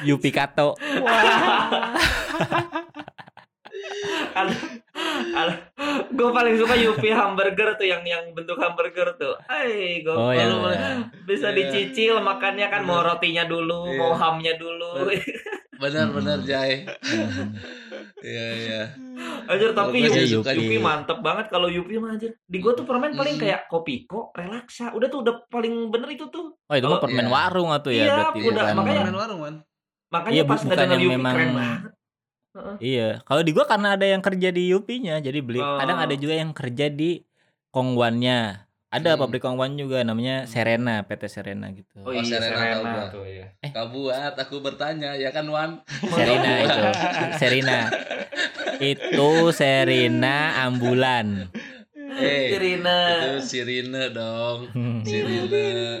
Yupi 0.00 0.30
Kato. 0.30 0.72
ada 4.34 4.54
ada 5.34 5.54
gue 6.06 6.30
paling 6.30 6.54
suka 6.54 6.74
Yupi 6.74 7.10
hamburger 7.10 7.74
tuh 7.74 7.84
yang 7.84 8.02
yang 8.02 8.30
bentuk 8.32 8.56
hamburger 8.56 9.14
tuh. 9.14 9.34
Ay, 9.46 10.00
gue 10.00 10.10
Oh 10.10 10.30
ya. 10.30 10.46
lu 10.46 10.60
boleh. 10.60 10.78
bisa 11.24 11.48
Iya. 11.48 11.56
dicicil 11.60 12.18
makannya 12.18 12.66
kan 12.66 12.82
mau 12.82 13.00
rotinya 13.00 13.44
dulu, 13.44 13.86
Iya. 13.86 13.98
mau 13.98 14.12
hamnya 14.12 14.54
dulu. 14.54 15.10
Benar-benar 15.74 16.38
Hmm. 16.38 16.46
Jai. 16.46 16.74
Iya, 18.24 18.46
iya. 18.56 18.82
Anjir 19.44 19.76
tapi 19.76 20.00
Yupi, 20.00 20.24
Yupi 20.32 20.56
Yupi. 20.56 20.76
mantep 20.78 21.20
banget 21.20 21.52
kalau 21.52 21.68
Yupi 21.68 22.00
mah 22.00 22.16
anjir. 22.16 22.32
Di 22.42 22.56
gua 22.56 22.72
tuh 22.72 22.88
permen 22.88 23.12
paling 23.12 23.36
Hmm. 23.36 23.42
kayak 23.42 23.68
Kopiko, 23.68 24.32
Relaxa. 24.32 24.96
Udah 24.96 25.08
tuh 25.08 25.20
udah 25.20 25.44
paling 25.46 25.92
bener 25.92 26.08
itu 26.08 26.24
tuh. 26.28 26.56
Oh 26.56 26.74
itu 26.74 26.86
mah 26.86 26.98
permen 26.98 27.20
iya. 27.20 27.30
warung 27.30 27.68
atau 27.68 27.92
ya 27.92 28.00
Iya, 28.00 28.12
berarti 28.14 28.38
udah, 28.40 28.48
bukan. 28.64 28.74
makanya- 28.74 29.02
Permen 29.02 29.18
warung 29.18 29.40
Wan. 29.40 29.54
Makanya 30.08 30.32
Iya, 30.32 30.44
pas 30.46 30.60
bukan 30.62 30.78
yang 30.88 31.02
Yupi 31.02 31.12
memang- 31.12 31.34
keren 31.36 31.52
banget. 31.52 31.80
Iya, 32.78 33.18
kalau 33.22 33.42
di 33.42 33.50
gua 33.50 33.66
karena 33.66 33.94
ada 33.94 34.06
yang 34.06 34.20
kerja 34.20 34.48
di 34.48 34.70
Yupinya, 34.70 35.18
jadi 35.18 35.38
beli. 35.38 35.58
Oh. 35.58 35.74
Kadang 35.76 35.98
ada 35.98 36.14
juga 36.14 36.34
yang 36.34 36.50
kerja 36.50 36.86
di 36.86 37.26
Kongwannya. 37.68 38.62
Ada 38.88 39.18
Hmm. 39.18 39.20
pabrik 39.20 39.42
Kongwan 39.42 39.74
juga 39.74 40.06
namanya 40.06 40.46
Serena, 40.46 41.02
PT 41.02 41.26
Serena 41.26 41.66
gitu. 41.68 41.90
Oh, 41.98 42.08
Oh, 42.08 42.12
iya, 42.14 42.22
Serena 42.22 42.46
Serena, 42.46 42.70
tahu 42.70 42.84
gua. 42.86 43.04
tuh 43.10 43.24
ya. 43.26 43.46
Kau 43.68 43.86
buat 43.90 44.34
aku 44.34 44.56
bertanya, 44.60 45.10
ya 45.14 45.30
kan 45.30 45.46
Wan? 45.46 45.82
Serena 46.06 46.50
itu. 46.60 46.82
Serena. 47.36 47.78
itu 48.76 49.28
Serena 49.50 50.36
ambulan. 50.62 51.50
Eh, 52.14 52.54
Serena. 52.54 52.96
itu 53.10 53.30
Sirine 53.42 54.14
dong. 54.14 54.70
Hmm. 54.70 55.02
Sirine. 55.02 55.98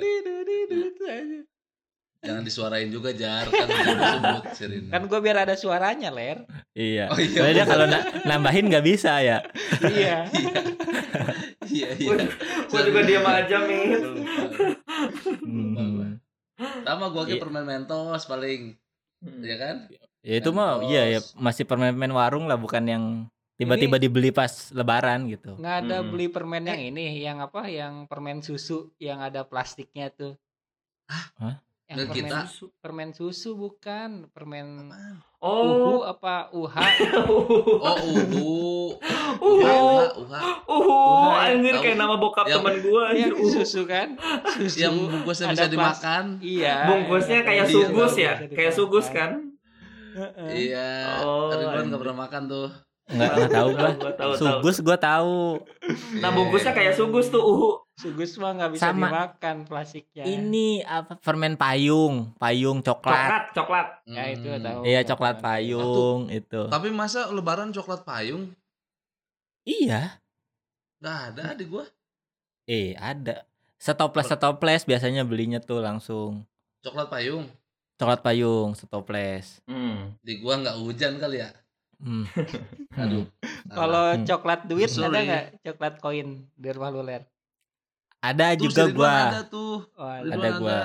Jangan 2.24 2.42
disuarain 2.42 2.88
juga 2.88 3.12
Jar 3.12 3.44
kan 3.46 3.68
Sirine. 4.50 4.88
Kan 4.88 5.04
gua 5.04 5.20
biar 5.20 5.44
ada 5.44 5.54
suaranya, 5.54 6.08
Ler. 6.08 6.48
Iya. 6.72 7.12
Oh 7.12 7.18
iya, 7.18 7.36
Soalnya 7.36 7.64
kalau 7.64 7.84
na- 7.84 8.04
nambahin 8.24 8.66
nggak 8.66 8.80
bisa 8.82 9.20
ya. 9.20 9.44
iya. 9.86 10.24
Iya, 11.64 11.88
iya. 11.94 12.16
Gua 12.66 12.80
juga 12.82 13.00
diam 13.02 13.24
aja, 13.24 13.56
Mit. 13.62 14.00
Hmm. 15.40 16.16
Sama 16.80 17.06
gua 17.08 17.24
ke 17.24 17.36
Iya. 17.36 17.42
permen 17.42 17.64
mentos 17.64 18.24
paling, 18.24 18.76
Hmm. 19.20 19.40
ya 19.40 19.56
kan? 19.56 19.76
Ya 20.20 20.40
itu 20.40 20.50
mah 20.50 20.80
iya 20.82 21.04
ya 21.06 21.20
masih 21.36 21.64
permen-permen 21.64 22.08
warung 22.10 22.48
lah 22.48 22.56
bukan 22.56 22.80
yang 22.82 23.04
tiba-tiba 23.54 23.96
dibeli 23.98 24.32
pas 24.32 24.48
lebaran 24.70 25.28
gitu. 25.28 25.54
Nggak 25.54 25.76
ada 25.84 25.96
Mm-mm. 26.00 26.10
beli 26.10 26.26
permen 26.26 26.64
yang 26.64 26.80
ini, 26.82 27.20
yang 27.20 27.38
apa? 27.38 27.68
Yang 27.68 28.08
permen 28.08 28.40
susu 28.40 28.88
yang 28.96 29.20
ada 29.20 29.44
plastiknya 29.44 30.08
tuh. 30.08 30.40
Hah? 31.36 31.60
Yang 31.96 32.08
permen 32.08 32.18
kita? 32.20 32.38
susu, 32.44 32.64
permen 32.76 33.10
susu 33.10 33.50
bukan, 33.54 34.10
permen 34.28 34.66
Apaan? 34.86 35.14
uhu 35.36 35.94
Oh. 35.94 36.00
apa 36.02 36.34
uha? 36.50 36.82
Oh, 37.84 37.96
uhu. 38.00 38.96
Uhu. 39.34 39.76
Uha. 40.16 40.40
Uhu, 40.64 40.88
Uhu. 40.88 41.28
anjir 41.30 41.74
kayak 41.76 41.96
nama 41.96 42.16
bokap 42.16 42.46
Yang- 42.46 42.60
teman 42.60 42.74
gua 42.80 43.02
Yang 43.06 43.12
anjir. 43.12 43.32
Uhu. 43.36 43.48
susu 43.54 43.80
kan? 43.84 44.08
Susu. 44.50 44.76
Yang 44.80 44.94
bungkusnya 45.06 45.46
bisa 45.48 45.62
plas- 45.62 45.70
dimakan. 45.70 46.24
Iya. 46.38 46.76
Bungkusnya 46.86 47.38
kayak 47.40 47.64
Iya, 47.64 47.74
sugus 47.74 48.12
ya, 48.16 48.32
kayak 48.48 48.72
sugus 48.72 49.06
kan? 49.08 49.30
Heeh. 50.14 50.48
Iya. 50.70 50.90
Oh, 51.20 51.50
Ridwan 51.50 51.68
anjir. 51.74 51.86
nggak 51.88 52.00
pernah 52.00 52.18
makan 52.20 52.42
tuh. 52.46 52.68
Enggak 53.04 53.30
enggak 53.36 53.50
tahu 53.52 53.68
gua. 53.70 53.90
Sugus 54.34 54.76
gua 54.80 54.96
tahu. 54.96 55.60
Nah, 56.16 56.24
Iya. 56.24 56.28
bungkusnya 56.32 56.72
kayak 56.72 56.94
sugus 56.94 57.28
tuh, 57.28 57.42
uhu. 57.42 57.83
Sugus 57.94 58.34
mah 58.36 58.50
nggak 58.52 58.72
bisa 58.74 58.90
Sama. 58.90 59.06
dimakan 59.06 59.56
plastiknya. 59.64 60.26
Ini 60.26 60.82
apa 60.82 61.14
permen 61.16 61.54
payung, 61.54 62.34
payung 62.34 62.82
coklat. 62.82 63.14
Coklat, 63.14 63.44
coklat. 63.54 63.88
Ya 64.04 64.24
itu 64.28 64.48
Hmm. 64.48 64.60
tahu. 64.60 64.80
Iya 64.82 65.00
coklat 65.04 65.36
payung 65.38 66.20
itu. 66.28 66.62
Tapi 66.66 66.88
masa 66.90 67.30
lebaran 67.30 67.70
coklat 67.70 68.02
payung? 68.02 68.50
Iya. 69.62 70.18
Nggak 70.98 71.18
ada 71.30 71.44
di 71.54 71.64
gua. 71.64 71.86
Eh 72.66 72.98
ada. 72.98 73.46
Setoples 73.78 74.26
setoples 74.26 74.82
biasanya 74.82 75.22
belinya 75.22 75.60
tuh 75.60 75.78
langsung. 75.78 76.42
Coklat 76.80 77.08
payung. 77.08 77.46
Coklat 77.94 78.20
payung, 78.20 78.74
setoples. 78.74 79.62
Hmm. 79.64 80.18
Di 80.18 80.42
gua 80.42 80.58
nggak 80.58 80.76
hujan 80.82 81.14
kali 81.16 81.38
ya. 81.40 81.50
Hmm. 82.02 82.26
Aduh. 82.92 83.24
Kalau 83.70 84.18
Hmm. 84.18 84.26
coklat 84.26 84.66
duit 84.66 84.90
ada 84.90 85.14
nggak? 85.14 85.44
Coklat 85.62 85.94
koin 86.02 86.28
di 86.50 86.68
rumah 86.68 86.90
lu 86.90 87.00
ler? 87.00 87.22
Ada 88.24 88.56
Tuh, 88.56 88.60
juga 88.64 88.82
gua. 88.88 89.14
Ada 89.28 89.40
tuh. 89.44 89.76
Oh, 89.92 90.08
ada. 90.08 90.24
Ridwan 90.24 90.40
Ada 90.40 90.50
gua. 90.56 90.78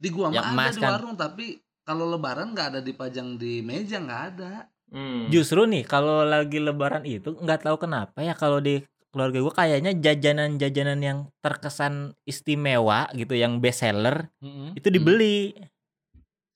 Di 0.00 0.08
gua 0.08 0.26
mah 0.32 0.44
ada 0.64 0.72
di 0.72 0.80
kan. 0.80 0.90
warung 0.96 1.14
tapi 1.14 1.44
kalau 1.84 2.08
lebaran 2.08 2.56
nggak 2.56 2.68
ada 2.72 2.80
dipajang 2.80 3.36
di 3.36 3.60
meja 3.60 4.00
nggak 4.00 4.22
ada. 4.32 4.52
Hmm. 4.88 5.28
Justru 5.28 5.68
nih 5.68 5.84
kalau 5.84 6.24
lagi 6.24 6.56
lebaran 6.56 7.04
itu 7.04 7.36
nggak 7.36 7.68
tahu 7.68 7.76
kenapa 7.76 8.24
ya 8.24 8.32
kalau 8.32 8.60
di 8.60 8.80
keluarga 9.12 9.38
gua 9.44 9.54
kayaknya 9.54 9.92
jajanan-jajanan 9.94 10.98
yang 10.98 11.18
terkesan 11.38 12.16
istimewa 12.24 13.06
gitu 13.12 13.36
yang 13.36 13.60
best 13.60 13.84
seller 13.84 14.32
Mm-mm. 14.40 14.72
itu 14.74 14.88
dibeli. 14.88 15.52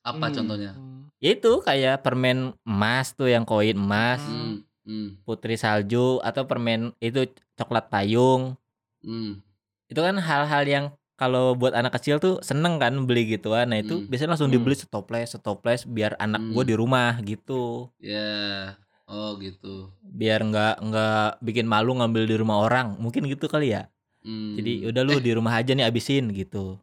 Apa 0.03 0.33
Hmm. 0.33 0.35
contohnya? 0.41 0.73
Hmm. 0.73 1.13
Ya 1.21 1.37
itu 1.37 1.53
kayak 1.61 2.01
permen 2.01 2.57
emas 2.65 3.13
tuh 3.13 3.29
yang 3.29 3.45
koin 3.45 3.77
emas. 3.77 4.25
Hmm. 4.25 4.65
Hmm. 4.89 5.21
putri 5.21 5.61
salju 5.61 6.17
atau 6.25 6.49
permen 6.49 6.97
itu 6.97 7.29
coklat 7.61 7.93
payung. 7.93 8.57
Hmm. 9.05 9.45
Itu 9.89 10.01
kan 10.01 10.17
hal-hal 10.17 10.65
yang 10.65 10.85
kalau 11.15 11.59
buat 11.59 11.75
anak 11.75 11.99
kecil 11.99 12.23
tuh 12.23 12.39
seneng 12.41 12.79
kan 12.79 12.95
beli 13.03 13.27
gituan. 13.27 13.69
Nah 13.69 13.81
itu 13.81 13.99
Hmm. 13.99 14.07
biasanya 14.07 14.37
langsung 14.37 14.49
Hmm. 14.49 14.57
dibeli 14.57 14.77
setoples, 14.77 15.35
setoples 15.35 15.83
biar 15.83 16.15
anak 16.17 16.39
Hmm. 16.41 16.53
gue 16.55 16.65
di 16.65 16.75
rumah 16.77 17.19
gitu. 17.21 17.91
Ya. 17.99 18.77
Oh 19.05 19.35
gitu. 19.37 19.89
Biar 19.99 20.45
nggak 20.45 20.85
nggak 20.85 21.41
bikin 21.41 21.65
malu 21.65 21.97
ngambil 21.97 22.23
di 22.23 22.37
rumah 22.37 22.61
orang. 22.61 22.95
Mungkin 22.97 23.25
gitu 23.27 23.49
kali 23.49 23.73
ya. 23.73 23.89
Hmm. 24.21 24.55
Jadi 24.55 24.85
udah 24.85 25.03
lu 25.03 25.17
Eh, 25.17 25.25
di 25.25 25.33
rumah 25.33 25.57
aja 25.57 25.73
nih 25.73 25.85
abisin 25.85 26.31
gitu. 26.31 26.79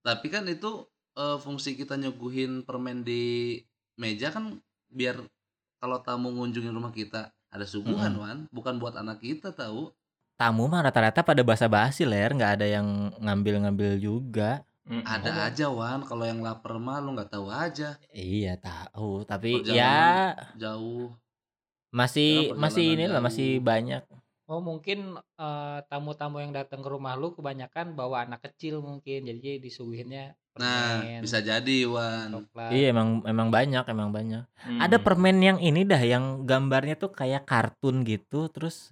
tapi 0.00 0.28
kan 0.28 0.48
itu 0.48 0.88
eh, 1.12 1.36
fungsi 1.36 1.74
kita 1.74 1.92
nyuguhin 1.94 2.64
permen 2.64 3.04
di 3.04 3.56
meja 3.94 4.30
kan 4.30 4.56
biar 4.88 5.20
kalau 5.76 6.00
tamu 6.00 6.32
ngunjungin 6.32 6.72
rumah 6.72 6.88
kita 6.90 7.28
ada 7.48 7.66
suguhan 7.66 8.16
wan 8.16 8.38
bukan 8.48 8.78
buat 8.78 8.96
anak 8.96 9.20
kita 9.20 9.52
tahu 9.52 9.92
Tamu 10.40 10.64
mah 10.64 10.80
rata-rata 10.80 11.20
pada 11.20 11.44
basa-basi 11.44 12.08
ler, 12.08 12.32
nggak 12.32 12.52
ada 12.56 12.64
yang 12.64 13.12
ngambil-ngambil 13.20 14.00
juga. 14.00 14.64
Mm. 14.88 15.04
ada 15.06 15.30
Oh. 15.30 15.46
aja 15.46 15.66
wan 15.70 16.00
kalau 16.02 16.24
yang 16.26 16.40
lapar 16.40 16.80
mah 16.80 16.98
lu 16.98 17.14
nggak 17.14 17.30
tahu 17.30 17.46
aja 17.46 17.94
Iya 18.10 18.58
tahu, 18.58 19.22
tapi 19.22 19.60
Perjalanan 19.60 19.76
ya 19.78 20.00
jauh 20.58 21.14
masih 21.92 22.56
masih 22.56 22.96
inilah 22.98 23.20
jauh. 23.20 23.26
masih 23.28 23.48
banyak. 23.60 24.02
Oh 24.50 24.58
mungkin 24.58 25.14
eh, 25.14 25.78
tamu-tamu 25.86 26.42
yang 26.42 26.50
datang 26.50 26.82
ke 26.82 26.88
rumah 26.90 27.14
lu 27.14 27.30
kebanyakan 27.30 27.94
bawa 27.94 28.26
anak 28.26 28.42
kecil 28.50 28.82
mungkin 28.82 29.28
jadi 29.28 29.62
disuguhinnya 29.62 30.34
nah 30.58 30.98
permen, 30.98 31.22
bisa 31.22 31.38
jadi 31.38 31.76
wan 31.86 32.34
coklat. 32.34 32.74
Iya 32.74 32.90
emang 32.90 33.22
emang 33.22 33.48
banyak 33.54 33.84
emang 33.86 34.10
banyak. 34.10 34.42
Hmm. 34.58 34.80
Ada 34.82 34.98
permen 34.98 35.38
yang 35.38 35.58
ini 35.62 35.86
dah 35.86 36.02
yang 36.02 36.42
gambarnya 36.42 36.98
tuh 36.98 37.14
kayak 37.14 37.46
kartun 37.46 38.02
gitu, 38.02 38.50
terus 38.50 38.90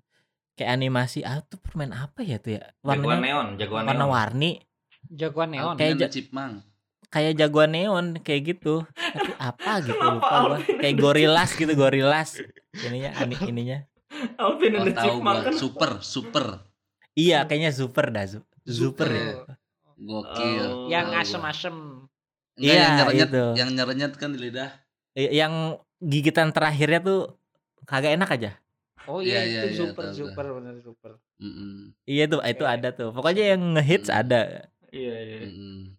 kayak 0.58 0.74
animasi. 0.74 1.22
Ah 1.22 1.38
tuh 1.40 1.56
permen 1.56 1.90
apa 1.90 2.20
ya 2.20 2.36
tuh 2.36 2.58
ya? 2.58 2.66
jagoan 2.76 2.98
Warnanya 2.98 3.22
neon, 3.22 3.46
jagoan 3.54 3.80
neon. 3.80 3.90
warna-warni, 3.94 4.50
Jagoan 5.08 5.48
neon. 5.50 5.74
Kayak 5.74 5.92
and 5.92 6.00
ja- 6.00 6.10
Chipmunk 6.10 6.54
kayak 7.08 7.32
jagoan 7.34 7.70
neon 7.70 8.06
kayak 8.18 8.42
gitu. 8.50 8.84
Tapi 8.84 9.32
apa 9.38 9.72
gitu 9.80 9.94
Kenapa 9.94 10.12
lupa 10.12 10.36
gua. 10.44 10.58
Kayak 10.60 10.96
gorilas 10.98 11.50
gitu 11.54 11.72
gorilas. 11.72 12.30
Ininya 12.76 13.10
ani- 13.16 13.40
ininya. 13.48 13.78
Alvin 14.36 14.72
oh 14.72 14.78
and 14.78 14.86
the 14.86 14.92
tahu 14.92 15.06
Chipmunk 15.08 15.24
gua 15.32 15.46
kan. 15.46 15.54
super 15.54 15.90
super 16.02 16.46
Iya 17.14 17.44
kayaknya 17.44 17.70
super 17.70 18.06
dah. 18.08 18.26
Super 18.28 18.44
Super. 18.60 19.08
ya. 19.08 19.24
gokil 19.96 20.66
Oh. 20.66 20.86
yang 20.86 21.10
asem-asem. 21.12 21.74
Enggak, 22.54 22.60
Iya, 22.60 22.74
yang 22.76 22.94
nyerenyet 22.96 23.28
itu. 23.28 23.44
yang 23.54 23.70
nyerenyet 23.72 24.12
kan 24.14 24.28
di 24.28 24.38
lidah 24.40 24.70
Yang 25.14 25.52
gigitan 25.98 26.50
terakhirnya 26.50 27.00
tuh 27.00 27.20
kagak 27.82 28.14
enak 28.14 28.28
aja. 28.28 28.50
Oh 29.08 29.24
Iya, 29.24 29.40
iya, 29.40 29.42
iya, 29.42 29.60
itu 29.64 29.68
iya, 29.72 29.78
super 29.88 30.04
tahu, 30.04 30.18
super 30.20 30.46
bener 30.60 30.74
super. 30.84 31.12
Mm-mm. 31.40 31.96
Iya 32.04 32.24
tuh 32.28 32.40
itu 32.44 32.64
Oke. 32.64 32.74
ada 32.76 32.88
tuh. 32.92 33.08
Pokoknya 33.10 33.56
yang 33.56 33.62
ngehits 33.72 34.12
Hmm. 34.12 34.20
ada. 34.20 34.68
Iya, 34.92 35.14
iya. 35.18 35.38
Mm-mm. 35.48 35.96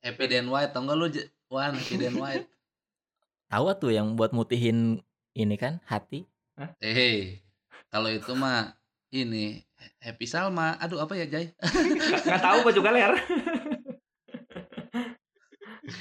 Happy 0.00 0.24
Dan 0.30 0.46
White 0.46 0.70
tau 0.70 0.86
nggak 0.86 0.96
lu 0.96 1.06
Wan 1.50 1.74
Happy 1.74 1.96
Dan 1.98 2.14
White 2.16 2.46
Tahu 3.52 3.66
tuh 3.76 3.90
yang 3.90 4.14
buat 4.14 4.30
mutihin 4.30 5.02
ini 5.34 5.56
kan 5.58 5.82
hati. 5.84 6.22
eh 6.78 6.92
hey, 6.94 7.16
kalau 7.90 8.06
itu 8.06 8.30
mah 8.36 8.78
ini 9.10 9.58
Happy 9.98 10.28
Salma 10.30 10.78
aduh 10.78 11.02
apa 11.02 11.18
ya 11.18 11.26
Nggak- 11.30 11.50
Nggak 12.30 12.40
tahu 12.46 12.56
gua 12.62 12.72
juga 12.72 12.90
ler. 12.94 13.12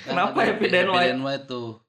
Kenapa 0.05 0.39
Happy 0.45 0.67
Dan 0.69 0.93
White? 0.93 1.07
Dan 1.09 1.19
White 1.25 1.45
tuh 1.49 1.81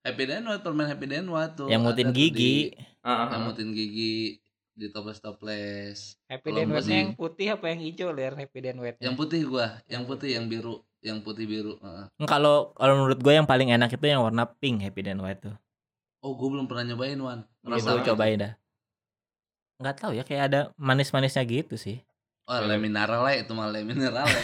Happy 0.00 0.24
Dan 0.24 0.42
White 0.44 0.64
permain 0.64 0.88
Happy 0.88 1.06
Dan 1.06 1.28
White 1.28 1.54
tuh 1.54 1.68
yang 1.68 1.84
mutin 1.84 2.08
gigi. 2.10 2.32
di- 2.32 2.72
Heeh, 3.00 3.16
yang 3.22 3.28
heeh. 3.30 3.40
mutin 3.44 3.68
gigi 3.70 4.40
di 4.72 4.86
toples 4.88 5.20
toples 5.20 6.16
Happy 6.24 6.48
Dan 6.50 6.66
gua 6.66 6.80
White 6.80 6.88
yang 6.90 7.10
putih 7.12 7.46
apa 7.52 7.64
yang 7.68 7.80
hijau 7.80 8.08
ler 8.10 8.32
Happy 8.34 8.58
Dan 8.58 8.80
White. 8.80 8.96
yang 8.98 9.12
putih 9.12 9.44
gua 9.44 9.76
yang 9.86 10.04
putih 10.04 10.30
yang 10.34 10.46
biru 10.46 10.80
yang 11.00 11.20
putih 11.20 11.44
biru 11.44 11.76
Heeh. 11.78 12.04
Kalau 12.22 12.72
kalau 12.72 12.94
menurut 12.98 13.18
gue 13.18 13.32
yang 13.34 13.44
paling 13.44 13.68
enak 13.70 13.88
itu 13.90 14.04
yang 14.04 14.20
warna 14.20 14.48
pink 14.48 14.80
Happy 14.80 15.00
dan 15.02 15.20
White 15.20 15.42
tuh. 15.42 15.56
oh 16.20 16.32
gua 16.32 16.48
belum 16.50 16.64
pernah 16.64 16.84
nyobain 16.86 17.16
Wan 17.16 17.40
Itu 17.60 17.68
Rasa 17.70 17.90
apa 17.94 18.04
cobain 18.06 18.36
dah. 18.38 18.52
Nggak 19.78 19.96
tahu 19.96 20.12
ya 20.12 20.22
kayak 20.22 20.44
ada 20.46 20.60
manis-manisnya 20.76 21.40
gitu 21.42 21.76
sih. 21.76 22.00
Oh, 22.44 22.58
le 22.58 22.76
minerale 22.76 23.38
itu 23.38 23.52
mah 23.52 23.68
le 23.68 23.80
minerale. 23.80 24.26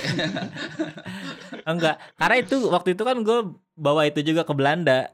Enggak, 1.67 1.99
karena 2.15 2.37
itu 2.39 2.57
waktu 2.71 2.95
itu 2.95 3.03
kan 3.03 3.19
gue 3.19 3.39
bawa 3.75 4.07
itu 4.07 4.23
juga 4.23 4.47
ke 4.47 4.55
Belanda 4.55 5.11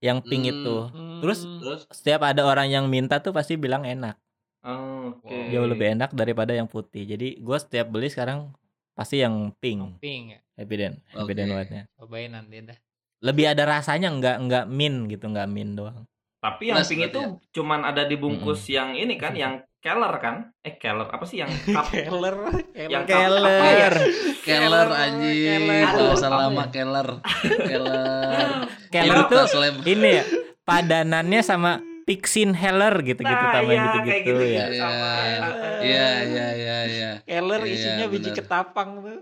yang 0.00 0.20
pink 0.20 0.44
Hmm. 0.48 0.52
itu. 0.52 0.76
Hmm, 0.90 1.20
Terus 1.20 1.40
Terus 1.44 1.80
setiap 1.92 2.24
ada 2.24 2.42
orang 2.44 2.68
yang 2.68 2.88
minta 2.88 3.20
tuh 3.20 3.32
pasti 3.32 3.54
bilang 3.54 3.84
enak. 3.84 4.16
Oh, 4.60 5.16
Oke. 5.24 5.48
Jauh 5.48 5.64
lebih 5.64 5.96
enak 5.96 6.12
daripada 6.12 6.52
yang 6.52 6.68
putih. 6.68 7.08
Jadi 7.08 7.40
gue 7.40 7.56
setiap 7.56 7.88
beli 7.88 8.12
sekarang 8.12 8.52
pasti 8.92 9.20
yang 9.24 9.52
pink. 9.56 9.96
pink 10.00 10.36
ya. 10.36 10.40
Happy 10.60 10.74
dan 10.76 10.92
Happy 11.08 11.32
dan. 11.32 11.48
White-nya. 11.48 11.84
Cobain 11.96 12.28
nanti 12.28 12.60
dah. 12.60 12.76
Lebih 13.20 13.52
ada 13.52 13.64
rasanya 13.64 14.12
enggak 14.12 14.36
enggak 14.40 14.64
min 14.68 15.08
gitu, 15.08 15.28
enggak 15.28 15.48
min 15.48 15.76
doang. 15.76 16.04
Tapi 16.40 16.72
yang 16.72 16.80
pink 16.84 17.08
itu 17.12 17.20
ya? 17.20 17.36
cuman 17.52 17.84
ada 17.84 18.04
di 18.04 18.16
bungkus 18.16 18.64
yang 18.68 18.96
ini 18.96 19.16
kan, 19.16 19.32
yang 19.36 19.60
Keller 19.80 20.14
kan? 20.20 20.36
Eh 20.60 20.76
Keller 20.76 21.08
apa 21.08 21.24
sih 21.24 21.40
yang 21.40 21.48
cup? 21.48 21.88
Keller, 21.96 22.36
Yang 22.76 23.04
Keller. 23.08 23.44
Ya? 23.48 23.88
Keller 24.44 24.88
Keller, 24.88 24.88
anjing, 24.92 25.62
apa 25.64 26.28
lama 26.28 26.52
ya? 26.52 26.66
Keller. 26.68 27.08
Keller. 27.64 28.48
Keller 28.92 29.24
lem. 29.56 29.74
ini 29.88 30.08
ya 30.20 30.24
padanannya 30.68 31.40
sama 31.40 31.80
Pixin 32.04 32.52
Heller 32.58 32.94
gitu-gitu 33.06 33.30
Nah, 33.44 33.52
tambahan 33.54 33.70
iya, 33.70 33.84
gitu-gitu 33.86 34.10
kayak 34.10 34.26
gitu 34.26 34.44
ya. 34.44 34.64
ya. 34.66 34.66
sama. 34.82 35.10
Iya, 35.80 36.08
iya, 36.26 36.46
iya, 36.58 36.78
iya. 36.90 37.10
Keller 37.24 37.62
isinya 37.64 38.06
biji 38.10 38.30
bener. 38.34 38.38
ketapang 38.42 38.90
tuh. 39.00 39.18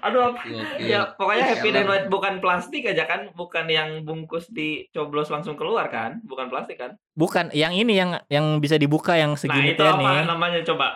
Aduh, 0.00 0.32
apa? 0.32 0.40
Gokil. 0.42 0.86
ya 0.86 1.00
pokoknya 1.12 1.44
Happy 1.46 1.68
dan 1.68 1.84
White 1.84 2.08
bukan 2.08 2.34
plastik 2.38 2.84
aja 2.84 3.04
kan, 3.04 3.32
bukan 3.32 3.66
yang 3.66 4.02
bungkus 4.02 4.48
dicoblos 4.48 5.28
langsung 5.28 5.54
keluar 5.54 5.88
kan, 5.88 6.20
bukan 6.22 6.48
plastik 6.48 6.76
kan? 6.76 6.96
Bukan, 7.12 7.50
yang 7.50 7.72
ini 7.72 7.94
yang 7.94 8.16
yang 8.28 8.58
bisa 8.58 8.74
dibuka 8.74 9.14
yang 9.14 9.32
Nah 9.32 9.40
segini 9.40 9.72
itu 9.72 9.80
tuh 9.80 9.88
apa 9.88 10.00
nih. 10.00 10.24
namanya 10.24 10.60
coba? 10.62 10.86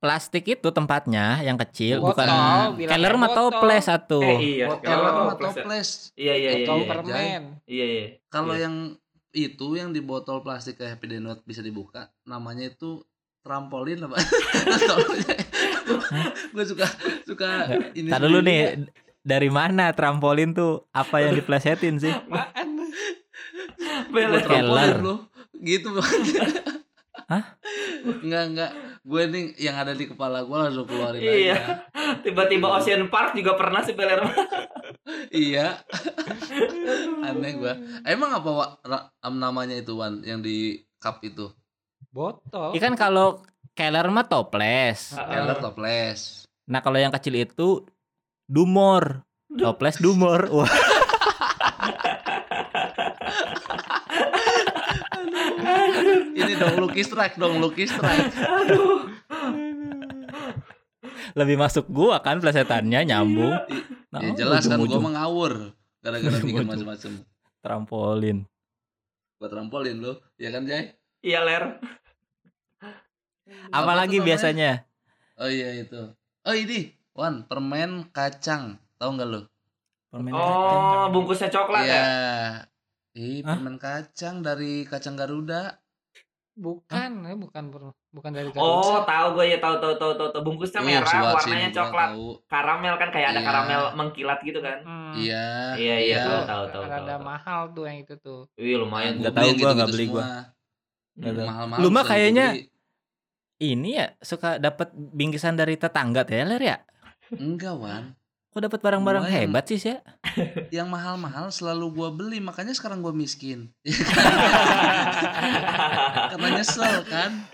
Plastik 0.00 0.48
itu 0.48 0.68
tempatnya 0.72 1.44
yang 1.44 1.60
kecil, 1.60 2.00
Botol, 2.00 2.24
bukan 2.24 2.28
mah 3.20 3.28
botol. 3.28 3.52
toples 3.52 3.84
satu. 3.84 4.20
Eh 4.24 4.38
iya, 4.56 4.66
Botol. 4.72 4.96
Mah 4.96 5.36
plus 5.36 5.52
ya. 5.52 5.60
toples. 5.60 5.88
Iya 6.16 6.34
iya 6.34 6.50
iya. 6.50 6.52
Botol 6.64 6.78
iya. 6.78 6.88
permen. 6.88 7.42
Iya 7.68 7.86
iya. 7.86 8.06
Kalau 8.32 8.54
Iya. 8.56 8.64
yang 8.64 8.74
itu 9.30 9.66
yang 9.76 9.92
di 9.92 10.00
botol 10.00 10.40
plastik 10.40 10.80
kayak 10.80 10.96
Happy 10.96 11.06
Dan 11.06 11.28
White 11.28 11.44
bisa 11.44 11.60
dibuka, 11.60 12.08
namanya 12.24 12.66
itu 12.66 13.04
trampolin 13.44 14.00
apa? 14.00 14.16
gue 16.50 16.64
suka 16.64 16.86
suka 17.24 17.48
ini. 17.92 18.08
Tadi 18.08 18.22
dulu 18.22 18.38
nih 18.40 18.86
dari 19.20 19.48
mana 19.48 19.92
trampolin 19.92 20.52
tuh 20.52 20.88
apa 20.90 21.20
yang 21.20 21.34
diplesetin 21.34 21.98
sih? 21.98 22.12
Apaan? 22.12 22.68
Trampolin 24.10 25.00
lu. 25.00 25.14
Gitu 25.60 25.92
banget. 25.92 26.64
Hah? 27.26 27.44
Enggak 28.20 28.44
enggak. 28.48 28.70
Gue 29.00 29.22
nih 29.26 29.44
yang 29.56 29.76
ada 29.76 29.92
di 29.92 30.04
kepala 30.04 30.42
gue 30.42 30.56
langsung 30.56 30.84
keluarin 30.84 31.20
Iya. 31.20 31.56
aja. 31.56 31.56
Tiba-tiba 32.20 32.68
Ocean 32.70 33.06
Park 33.06 33.32
juga 33.32 33.54
pernah 33.54 33.80
sih 33.80 33.94
Peler. 33.94 34.20
iya. 35.30 35.78
Aneh 37.22 37.54
gua. 37.56 37.74
Emang 38.02 38.30
apa 38.32 38.48
Wak, 38.50 38.70
ra- 38.82 39.08
am 39.20 39.36
namanya 39.36 39.72
itu 39.74 39.94
Wan 39.94 40.20
yang 40.20 40.40
di 40.40 40.80
cup 40.96 41.22
itu? 41.22 41.48
Botol. 42.10 42.74
Ikan 42.74 42.92
kalau 42.92 43.40
Keller 43.74 44.06
mah 44.10 44.26
toples. 44.26 45.14
Ah. 45.14 45.26
Keller 45.30 45.58
toples. 45.58 46.44
Nah 46.66 46.80
kalau 46.80 46.98
yang 46.98 47.10
kecil 47.10 47.34
itu 47.38 47.86
Dumor. 48.50 49.22
Toples 49.50 49.98
Dumor. 49.98 50.46
Wah, 50.54 50.70
Ini 56.30 56.52
dong 56.56 56.76
Lucky 56.80 57.02
Strike 57.02 57.36
dong 57.36 57.58
Lucky 57.58 57.86
Strike. 57.86 58.34
Aduh. 58.36 59.06
lebih 61.30 61.54
masuk 61.54 61.86
gua 61.86 62.18
kan 62.18 62.42
plesetannya 62.42 63.06
nyambung. 63.06 63.54
Nah, 64.10 64.18
ya 64.18 64.34
jelas 64.34 64.66
kan 64.66 64.82
gua 64.82 64.82
ujung-ujung 64.82 65.02
mah 65.06 65.12
ngawur 65.22 65.52
gara-gara 66.02 66.36
bikin 66.42 66.66
macam-macam. 66.66 67.12
trampolin. 67.62 68.38
Gua 69.38 69.46
trampolin 69.46 70.02
lu, 70.02 70.18
ya 70.34 70.50
kan 70.50 70.66
Jay? 70.66 70.90
Iya 71.22 71.46
Ler. 71.46 71.78
Apa, 73.70 73.76
Apa 73.82 73.92
lagi 73.96 74.12
tuh 74.12 74.16
namanya? 74.16 74.28
biasanya? 74.28 74.70
Oh 75.36 75.48
iya 75.48 75.68
itu. 75.76 76.00
Oh 76.42 76.54
ini, 76.54 76.80
Wan, 77.12 77.44
permen 77.44 78.08
kacang. 78.10 78.76
Tahu 78.96 79.10
nggak 79.12 79.28
lu? 79.28 79.40
Permen 80.08 80.32
kacang. 80.32 80.50
Oh, 80.50 81.04
bungkusnya 81.10 81.48
coklat 81.48 81.82
Iya. 81.82 81.94
ya? 81.94 82.04
Hah? 83.42 83.56
permen 83.56 83.76
kacang 83.76 84.40
dari 84.40 84.84
kacang 84.84 85.14
Garuda. 85.14 85.80
Bukan, 86.52 87.24
eh, 87.24 87.34
bukan 87.34 87.64
bro. 87.68 87.90
Bukan 88.10 88.30
dari 88.30 88.48
Garuda. 88.48 88.60
Oh, 88.60 89.00
tahu 89.02 89.26
gue 89.34 89.44
ya, 89.48 89.58
tahu 89.58 89.76
tahu 89.78 89.94
tahu 89.96 90.12
tahu, 90.14 90.28
tahu. 90.30 90.42
Bungkusnya 90.42 90.80
merah, 90.80 91.08
warnanya 91.32 91.68
gua 91.68 91.78
coklat. 91.80 92.08
tahu. 92.10 92.26
Karamel 92.46 92.94
kan 92.96 93.08
kayak 93.08 93.28
ada 93.28 93.40
Iya. 93.40 93.46
karamel 93.46 93.82
mengkilat 93.96 94.38
gitu 94.42 94.60
kan. 94.60 94.78
Hmm, 94.82 95.12
Iya. 95.16 95.46
Iya, 95.74 95.96
iya, 95.98 96.16
itu 96.18 96.30
tahu, 96.44 96.64
tahu, 96.68 96.82
tahu, 96.84 97.02
tahu. 97.02 97.20
mahal 97.20 97.60
tuh 97.72 97.84
yang 97.84 97.98
itu 97.98 98.14
tuh. 98.18 98.40
Wih, 98.54 98.76
lumayan. 98.76 99.16
Nggak 99.16 99.32
Gua 99.32 99.36
tahu 99.36 99.42
beli 99.42 99.50
yang 99.50 99.58
gua, 99.58 99.70
nggak 99.70 99.88
gitu-gitu 99.88 99.96
beli 99.96 100.06
gua. 100.06 100.22
semua. 100.22 100.38
Nggak 101.16 101.32
tahu. 101.32 101.46
Mahal-mahal. 101.48 101.80
Lu 101.80 101.88
mah 101.88 102.04
kayaknya- 102.04 102.52
beli. 102.52 102.69
Ini 103.60 103.90
ya 103.92 104.06
suka 104.24 104.56
dapat 104.56 104.88
bingkisan 104.96 105.52
dari 105.52 105.76
tetangga 105.76 106.24
teh 106.24 106.40
Ler 106.40 106.64
ya? 106.64 106.80
enggak, 107.30 107.76
Wan. 107.76 108.16
Kok 108.50 108.66
dapat 108.66 108.80
barang-barang 108.82 109.30
Lumayan. 109.30 109.46
hebat 109.46 109.62
sih 109.70 109.78
ya? 109.78 110.02
Yang 110.82 110.88
mahal-mahal 110.90 111.54
selalu 111.54 111.86
gua 111.94 112.08
beli, 112.10 112.42
makanya 112.42 112.74
sekarang 112.74 112.98
gua 112.98 113.14
miskin. 113.14 113.70
Karena 116.34 116.48
nyesel 116.58 117.06
kan. 117.06 117.46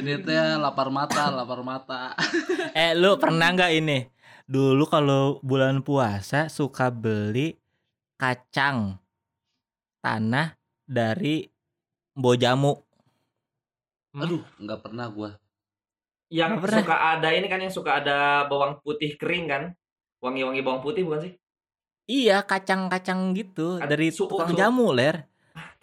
Ini 0.00 0.24
teh 0.24 0.56
lapar 0.56 0.88
mata, 0.88 1.28
lapar 1.28 1.60
mata. 1.60 2.16
Eh 2.78 2.96
lu 2.96 3.20
pernah 3.20 3.52
nggak 3.52 3.72
ini? 3.76 4.08
Dulu 4.48 4.88
kalau 4.88 5.36
bulan 5.44 5.84
puasa 5.84 6.48
suka 6.48 6.88
beli 6.88 7.60
kacang 8.16 8.96
tanah 10.00 10.56
dari 10.88 11.44
Mbo 12.16 12.32
Jamu. 14.12 14.22
Aduh, 14.22 14.42
nggak 14.58 14.80
pernah 14.80 15.06
gua. 15.08 15.30
yang 16.28 16.56
Nggak 16.56 16.64
pernah. 16.64 16.80
suka 16.80 16.96
ada 17.12 17.28
ini 17.28 17.46
kan 17.46 17.60
yang 17.60 17.68
suka 17.70 17.90
ada 17.94 18.18
bawang 18.46 18.76
putih 18.78 19.16
kering 19.16 19.46
kan? 19.46 19.62
Wangi-wangi 20.18 20.60
bawang 20.60 20.80
putih 20.80 21.02
bukan 21.02 21.20
sih? 21.22 21.32
Iya, 22.04 22.40
kacang-kacang 22.42 23.32
gitu 23.32 23.76
Ada 23.76 23.88
dari 23.90 24.08
suuk, 24.08 24.28
tukang 24.30 24.48
suuk. 24.48 24.58
jamu, 24.58 24.92
Ler. 24.92 25.28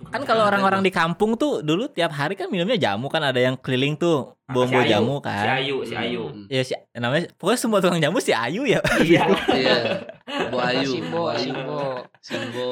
Kan 0.06 0.24
kalau 0.24 0.42
orang-orang 0.44 0.80
di 0.80 0.90
kampung 0.90 1.36
tuh 1.36 1.60
dulu 1.60 1.86
tiap 1.88 2.10
hari 2.12 2.34
kan 2.34 2.48
minumnya 2.48 2.80
jamu 2.80 3.06
kan 3.08 3.22
ada 3.22 3.38
yang 3.38 3.54
keliling 3.56 3.94
tuh 3.94 4.34
Ah, 4.42 4.56
bawa-bawa 4.56 4.82
si 4.82 4.90
jamu 4.90 5.14
Si 5.14 5.22
kan. 5.22 5.46
Ayu, 5.52 5.76
si 5.84 5.94
Ayu. 5.94 6.24
Hmm. 6.26 6.46
Ya 6.48 6.62
si 6.64 6.74
namanya 6.94 7.30
pokoknya 7.36 7.60
semua 7.60 7.78
tukang 7.80 8.00
jamu 8.00 8.18
si 8.18 8.32
Ayu 8.32 8.64
ya. 8.64 8.80
Iya. 9.06 9.24
Iya. 9.52 9.78
Bu 10.50 10.58
Ayu, 10.58 10.90
Simbo, 10.90 11.20
Bu 11.20 11.30
Ayu. 11.30 11.42
Simbo. 11.44 11.82
Simbo. 12.20 12.70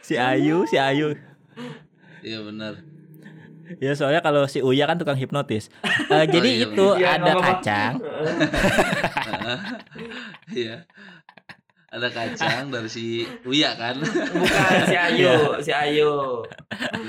si 0.00 0.14
Ayu, 0.14 0.56
si 0.64 0.76
Ayu. 0.78 1.08
Iya 2.22 2.38
benar. 2.42 2.80
Ya 3.84 3.94
soalnya 3.94 4.18
kalau 4.18 4.44
si 4.44 4.58
Uya 4.60 4.84
kan 4.84 4.98
tukang 4.98 5.14
hipnotis. 5.14 5.70
Eh, 6.10 6.24
jadi 6.34 6.50
iya, 6.50 6.66
itu 6.66 6.86
Iya, 6.98 7.08
ada 7.16 7.30
apa-apa. 7.30 7.46
kacang. 7.62 7.92
Iya. 10.50 10.76
Ada 11.90 12.06
kacang 12.06 12.70
dari 12.70 12.86
si 12.86 13.26
Uya 13.42 13.74
kan. 13.74 13.98
Bukan 13.98 14.72
si 14.86 14.94
Ayu, 14.94 15.34
si 15.58 15.70
Ayu. 15.74 16.12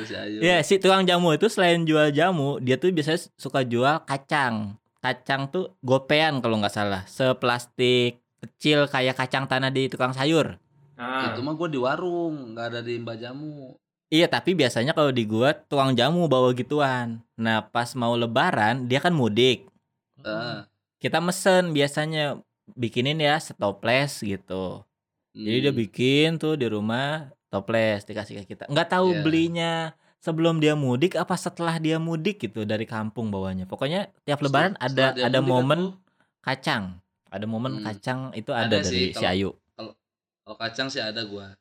Si 0.02 0.14
Ayu. 0.18 0.40
Ya 0.42 0.62
si 0.62 0.82
tukang 0.82 1.06
jamu 1.06 1.34
itu 1.34 1.46
selain 1.48 1.86
jual 1.86 2.10
jamu, 2.10 2.58
dia 2.58 2.82
tuh 2.82 2.90
biasanya 2.90 3.30
suka 3.38 3.62
jual 3.62 4.02
kacang. 4.06 4.78
Kacang 4.98 5.50
tuh 5.50 5.78
gopean 5.82 6.42
kalau 6.42 6.58
nggak 6.62 6.74
salah, 6.74 7.06
seplastik 7.06 8.22
kecil 8.42 8.90
kayak 8.90 9.14
kacang 9.14 9.46
tanah 9.46 9.70
di 9.70 9.86
tukang 9.86 10.14
sayur. 10.14 10.58
Nah, 10.98 11.34
Itu 11.34 11.42
mah 11.42 11.54
gue 11.54 11.70
di 11.70 11.78
warung, 11.78 12.54
nggak 12.54 12.66
ada 12.74 12.80
di 12.82 12.98
Mbak 12.98 13.18
Jamu. 13.18 13.74
Iya, 14.12 14.28
tapi 14.28 14.52
biasanya 14.52 14.92
kalau 14.92 15.10
di 15.10 15.24
gua 15.24 15.56
tukang 15.56 15.96
jamu 15.96 16.28
bawa 16.28 16.52
gituan. 16.52 17.24
Nah, 17.40 17.64
pas 17.64 17.96
mau 17.96 18.12
lebaran, 18.14 18.84
dia 18.86 19.00
kan 19.00 19.16
mudik. 19.16 19.72
Eh, 20.20 20.60
Kita 21.00 21.18
mesen 21.18 21.72
biasanya 21.72 22.38
bikinin 22.76 23.18
ya 23.18 23.40
setoples 23.40 24.22
gitu. 24.22 24.84
Jadi 25.32 25.58
dia 25.64 25.72
hmm. 25.72 25.82
bikin 25.82 26.30
tuh 26.38 26.54
di 26.54 26.68
rumah 26.68 27.32
toples 27.48 28.04
dikasih 28.04 28.44
ke 28.44 28.54
kita. 28.54 28.68
Nggak 28.68 28.90
tahu 28.92 29.16
Iya. 29.16 29.22
belinya 29.24 29.72
sebelum 30.20 30.60
dia 30.60 30.76
mudik 30.76 31.16
apa 31.16 31.34
setelah 31.34 31.80
dia 31.80 31.98
mudik 31.98 32.38
gitu 32.38 32.68
dari 32.68 32.84
kampung 32.84 33.32
bawanya. 33.32 33.64
Pokoknya 33.66 34.12
tiap 34.22 34.44
lebaran 34.44 34.76
Setelah- 34.78 34.92
ada 34.94 35.06
setelah 35.18 35.26
ada 35.26 35.40
momen 35.42 35.82
atuh. 35.82 35.96
kacang. 36.44 36.84
Ada 37.32 37.46
momen 37.48 37.74
Hmm. 37.80 37.84
kacang 37.88 38.20
itu 38.36 38.52
ada, 38.52 38.68
Ada 38.68 38.78
dari 38.84 38.92
sih, 38.92 39.06
si 39.10 39.16
kalau- 39.18 39.32
Ayu. 39.32 39.50
Kalau 40.44 40.56
kacang 40.60 40.88
sih 40.92 41.00
ada 41.00 41.22
gua. 41.24 41.56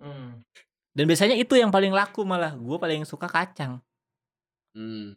hmm. 0.00 0.40
Dan 0.92 1.08
biasanya 1.08 1.36
itu 1.36 1.56
yang 1.56 1.72
paling 1.72 1.90
laku 1.90 2.20
malah. 2.22 2.52
Gue 2.52 2.76
paling 2.76 3.02
suka 3.04 3.24
kacang. 3.26 3.80
Hmm. 4.72 5.16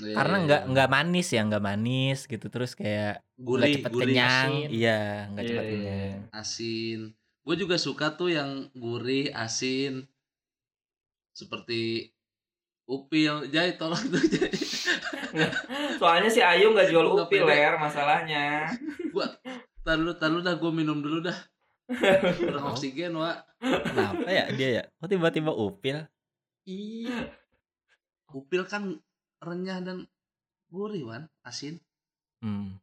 Iya, 0.00 0.16
Karena 0.16 0.36
iya, 0.36 0.44
nggak 0.48 0.60
iya. 0.64 0.68
nggak 0.72 0.88
manis 0.88 1.28
ya, 1.28 1.40
nggak 1.44 1.64
manis 1.64 2.18
gitu 2.24 2.46
terus 2.48 2.72
kayak 2.72 3.20
nggak 3.20 3.44
gurih, 3.44 3.74
cepet 3.76 3.92
gurih, 3.92 4.04
kenyang. 4.16 4.48
asin. 4.48 4.68
Iya, 4.72 4.98
nggak 5.28 5.44
Iya, 5.44 5.50
cepet 5.52 5.64
iya, 5.64 5.72
kenyang. 5.72 6.18
asin. 6.32 7.00
Gue 7.40 7.56
juga 7.56 7.76
suka 7.76 8.06
tuh 8.14 8.30
yang 8.32 8.50
gurih, 8.72 9.28
asin. 9.32 9.92
Seperti 11.32 12.12
upil. 12.86 13.48
Jai 13.48 13.76
tolong 13.76 14.00
tuh 14.08 14.20
Jai. 14.24 14.52
Soalnya 16.00 16.28
si 16.28 16.40
Ayu 16.40 16.72
nggak 16.72 16.88
jual 16.88 17.06
upil 17.06 17.44
ler 17.44 17.76
masalahnya. 17.76 18.72
Tar 19.80 19.96
dulu, 19.96 20.12
tar 20.16 20.28
dulu 20.28 20.40
dah 20.40 20.56
gue 20.56 20.72
minum 20.72 20.98
dulu 20.98 21.24
dah. 21.24 21.36
Kurang 21.90 22.66
oksigen, 22.70 23.18
Wak. 23.18 23.42
Kenapa 23.60 24.28
ya 24.30 24.44
dia 24.54 24.68
ya? 24.80 24.84
Kok 25.02 25.10
tiba-tiba 25.10 25.50
upil? 25.50 26.06
Iya. 26.64 27.34
Upil 28.30 28.62
kan 28.70 29.02
renyah 29.42 29.82
dan 29.82 30.06
gurih, 30.70 31.02
Wan. 31.02 31.26
Asin. 31.42 31.82
Hmm. 32.38 32.78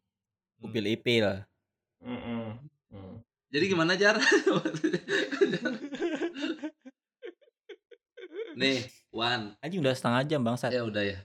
Upil 0.60 0.92
ipil. 0.92 1.48
Mm-mm. 2.04 2.60
Hmm. 2.92 3.16
Jadi 3.48 3.66
gimana 3.72 3.96
jar? 3.96 4.20
Nih, 8.60 8.92
Wan. 9.16 9.56
Anjing 9.64 9.80
udah 9.80 9.96
setengah 9.96 10.22
jam 10.28 10.44
bangsat. 10.44 10.76
Ya 10.76 10.84
udah 10.84 11.04
ya. 11.06 11.24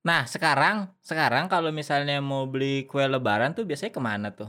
Nah 0.00 0.24
sekarang 0.24 0.88
sekarang 1.04 1.50
kalau 1.52 1.68
misalnya 1.68 2.22
mau 2.24 2.48
beli 2.48 2.88
kue 2.88 3.04
lebaran 3.04 3.52
tuh 3.52 3.68
biasanya 3.68 3.92
ke 3.92 4.00
mana 4.00 4.28
tuh? 4.32 4.48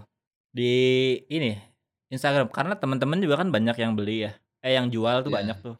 Di 0.53 1.15
ini 1.27 1.70
Instagram 2.11 2.51
karena 2.51 2.75
teman-teman 2.75 3.17
juga 3.17 3.39
kan 3.39 3.47
banyak 3.47 3.73
yang 3.73 3.95
beli 3.95 4.27
ya. 4.27 4.31
Eh 4.59 4.75
yang 4.75 4.87
jual 4.87 5.23
tuh 5.23 5.31
Iya. 5.31 5.37
banyak 5.41 5.57
tuh. 5.63 5.75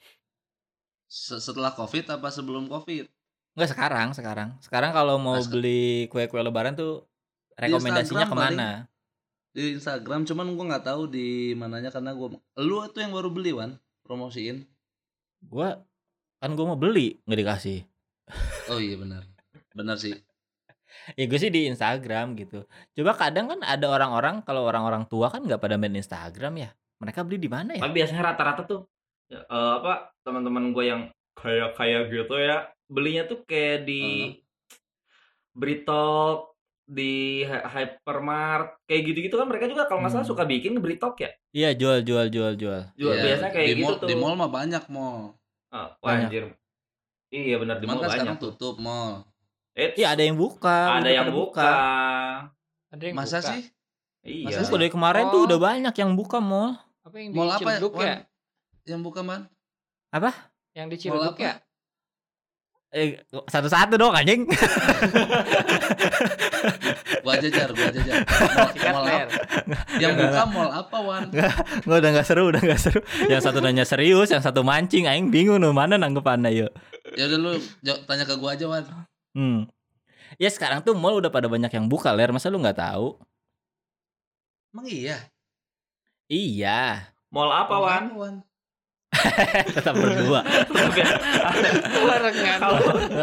Se- 1.06 1.38
Setelah 1.38 1.72
Covid 1.72 2.08
apa 2.10 2.32
sebelum 2.32 2.66
Covid? 2.66 3.06
Enggak 3.52 3.70
sekarang 3.70 4.08
sekarang. 4.12 4.50
Sekarang 4.64 4.92
kalau 4.92 5.20
mau 5.20 5.36
sek- 5.38 5.52
beli 5.52 6.08
kue-kue 6.08 6.40
lebaran 6.40 6.72
tuh 6.72 7.04
rekomendasinya 7.54 8.24
Instagram 8.24 8.32
ke 8.32 8.36
mana? 8.50 8.70
Di 9.52 9.76
Instagram 9.76 10.24
cuman 10.24 10.48
gua 10.56 10.66
nggak 10.72 10.86
tahu 10.88 11.02
di 11.06 11.28
mananya 11.54 11.92
karena 11.92 12.16
gua 12.16 12.32
lu 12.58 12.76
tuh 12.88 13.04
yang 13.04 13.12
baru 13.12 13.28
beli, 13.28 13.52
Wan. 13.52 13.76
Promosiin. 14.02 14.64
Gua 15.44 15.84
kan 16.40 16.56
gua 16.56 16.72
mau 16.72 16.80
beli 16.80 17.20
nggak 17.28 17.40
dikasih. 17.40 17.80
Oh 18.72 18.80
iya 18.80 18.96
benar. 18.96 19.28
Benar 19.76 20.00
sih. 20.00 20.16
Ya 21.14 21.24
gue 21.26 21.38
sih 21.38 21.50
di 21.50 21.66
Instagram 21.66 22.36
gitu. 22.36 22.64
Coba 22.94 23.12
kadang 23.16 23.48
kan 23.48 23.60
ada 23.62 23.86
orang-orang 23.86 24.42
kalau 24.42 24.64
orang-orang 24.64 25.04
tua 25.06 25.28
kan 25.28 25.42
nggak 25.42 25.58
pada 25.58 25.76
main 25.76 25.94
Instagram 25.94 26.54
ya. 26.58 26.70
Mereka 26.98 27.22
beli 27.22 27.38
di 27.38 27.48
mana 27.48 27.74
ya? 27.74 27.82
Tapi 27.82 27.94
biasanya 27.96 28.24
rata-rata 28.28 28.62
tuh 28.64 28.86
ya, 29.28 29.42
eh, 29.42 29.74
apa 29.78 30.12
teman-teman 30.22 30.70
gue 30.72 30.86
yang 30.86 31.02
kayak 31.34 31.74
kayak 31.74 32.02
gitu 32.08 32.36
ya 32.36 32.68
belinya 32.86 33.24
tuh 33.24 33.42
kayak 33.44 33.84
di 33.84 34.36
Britok 35.52 36.56
di 36.84 37.42
Hy- 37.42 37.66
Hypermart 37.66 38.84
kayak 38.84 39.02
gitu-gitu 39.06 39.36
kan 39.36 39.48
mereka 39.48 39.66
juga 39.66 39.88
kalau 39.88 40.04
nggak 40.04 40.12
salah 40.12 40.26
Hmm. 40.26 40.34
suka 40.36 40.44
bikin 40.44 40.76
Britok 40.78 41.16
ya. 41.18 41.30
Iya 41.52 41.70
jual 41.74 42.04
jual 42.04 42.28
jual 42.28 42.54
jual. 42.56 42.82
Jual 42.94 43.14
Iya, 43.14 43.24
biasanya 43.26 43.52
kayak 43.52 43.68
di 43.68 43.74
gitu 43.74 43.86
mall, 43.86 43.96
tuh. 43.98 44.08
Di 44.08 44.16
mall 44.18 44.36
mah 44.36 44.52
banyak 44.52 44.84
mall. 44.88 45.20
Wah, 45.72 45.96
Banyak. 45.98 46.28
anjir. 46.28 46.46
Iya 47.32 47.56
benar 47.58 47.80
di 47.80 47.86
mall 47.88 47.96
kan 47.98 48.12
banyak 48.12 48.28
sekarang 48.28 48.38
tutup 48.38 48.76
mall. 48.78 49.24
Eits, 49.72 49.96
Iya 49.96 50.08
ada 50.12 50.24
yang 50.24 50.36
buka. 50.36 50.78
ada 51.00 51.10
yang 51.10 51.28
pada 51.28 51.36
buka. 51.36 51.72
Ada 52.92 53.04
yang 53.08 53.16
Masa 53.16 53.40
buka. 53.40 53.50
sih? 53.56 53.62
Iya. 54.22 54.46
Masa 54.52 54.68
Buka 54.68 54.78
dari 54.78 54.92
kemarin 54.92 55.24
tuh 55.32 55.40
Oh. 55.42 55.48
udah 55.48 55.58
banyak 55.58 55.96
yang 55.96 56.12
buka 56.14 56.38
mall. 56.38 56.76
Apa 57.02 57.16
yang 57.18 57.30
di 57.32 57.38
Mall 57.40 57.50
apa 57.50 57.58
ya? 57.58 57.66
Ciledug 57.80 57.94
ya? 57.98 58.16
Yang 58.86 59.02
buka 59.02 59.22
man? 59.24 59.42
Yang 60.72 60.88
di 60.92 60.96
Mall 60.96 61.02
Ciledug 61.02 61.36
apa? 61.36 61.48
ya? 61.48 61.54
Eh 62.92 63.24
satu-satu 63.48 63.96
dong 63.96 64.12
anjing. 64.12 64.44
Gua 67.22 67.38
aja 67.38 67.48
jar, 67.48 67.70
gua 67.72 67.88
aja 67.88 68.02
jar. 68.02 68.20
Mall, 68.28 68.74
mall 68.92 69.06
apa? 69.08 69.32
Yang 70.02 70.12
buka 70.20 70.42
mall 70.50 70.70
apa, 70.70 70.98
Wan? 71.00 71.24
Nggak 71.32 71.98
udah 72.02 72.10
nggak 72.12 72.28
seru, 72.28 72.44
udah 72.52 72.62
nggak 72.62 72.82
seru. 72.82 73.00
Yang 73.30 73.42
satu 73.48 73.64
nanya 73.64 73.86
serius, 73.88 74.28
yang 74.34 74.44
satu 74.44 74.66
mancing. 74.66 75.06
Aing 75.08 75.32
bingung 75.32 75.62
nu 75.62 75.72
mana 75.72 75.96
nanggepannya 75.96 76.52
yuk. 76.52 76.72
Ya 77.16 77.32
udah 77.32 77.40
lu 77.40 77.52
tanya 78.04 78.26
ke 78.28 78.36
gua 78.36 78.58
aja, 78.58 78.66
Wan. 78.68 78.84
Hmm. 79.32 79.68
Ya 80.36 80.48
sekarang 80.48 80.80
tuh 80.82 80.94
mall 80.94 81.18
udah 81.18 81.28
pada 81.28 81.48
banyak 81.48 81.70
yang 81.70 81.86
buka 81.86 82.12
ler, 82.12 82.32
masa 82.32 82.48
lu 82.48 82.60
nggak 82.60 82.80
tahu? 82.80 83.20
Emang 84.72 84.88
iya? 84.88 85.18
Iya, 86.26 87.12
Mall 87.28 87.52
apa 87.52 87.76
Mall 87.76 87.84
Wan? 87.84 88.06
Wan? 88.16 88.36
tetap 89.76 89.92
berdua. 89.94 90.40
Barengan. 92.08 92.60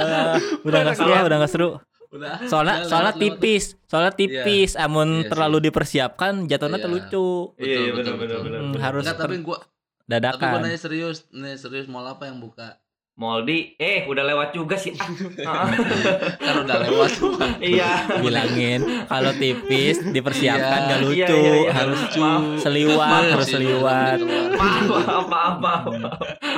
Udah 0.69 0.79
nggak 0.85 0.97
seru, 0.97 1.13
udah 1.17 1.37
nggak 1.41 1.53
seru. 1.53 1.71
Udah. 2.09 2.41
Soalnya 2.45 2.75
Udah, 2.81 2.89
soalnya 2.89 3.13
lewat, 3.13 3.21
lewat. 3.21 3.41
tipis, 3.41 3.65
soalnya 3.85 4.13
tipis. 4.13 4.71
Amun 4.77 5.11
Iya 5.19 5.29
terlalu 5.29 5.57
sih. 5.59 5.65
dipersiapkan, 5.69 6.33
jatuhnya 6.45 6.77
Iya. 6.77 6.85
tuh 6.85 6.91
lucu. 6.91 7.29
Iya, 7.57 7.65
iya, 7.65 7.91
Betul, 7.93 7.97
benar 7.97 7.97
betul, 7.97 8.13
benar 8.13 8.29
betul. 8.29 8.45
benar. 8.45 8.61
Hmm, 8.61 8.69
benar. 8.71 8.83
harus 8.85 9.03
Enggak, 9.05 9.19
tapi 9.19 9.37
gua 9.39 9.59
tapi 9.59 9.69
gua 9.97 10.09
Dadakan. 10.09 10.61
nanya 10.61 10.79
serius. 10.79 11.19
Nih 11.31 11.55
serius 11.57 11.87
mall 11.87 12.05
apa 12.05 12.25
yang 12.25 12.37
buka? 12.39 12.77
Moldi, 13.19 13.75
eh 13.75 14.07
udah 14.07 14.23
lewat 14.23 14.55
juga 14.55 14.79
sih. 14.79 14.95
Ah. 15.43 15.67
kan 16.39 16.55
udah 16.63 16.77
lewat 16.87 17.11
iya. 17.61 18.07
bilangin 18.15 18.79
kalau 19.05 19.35
tipis 19.35 19.99
dipersiapkan 20.01 20.79
Iya. 20.79 20.89
gak 20.89 21.01
lucu 21.03 21.19
Iya, 21.19 21.27
iya, 21.35 21.55
iya. 21.59 21.71
harus 21.75 21.99
Maaf. 22.15 22.63
seliwat 22.63 23.23
harus 23.29 23.49
seliwat 23.49 24.19
Maaf, 24.23 24.87
maaf, 24.87 25.27
maaf, 25.27 25.55
maaf. 25.59 25.85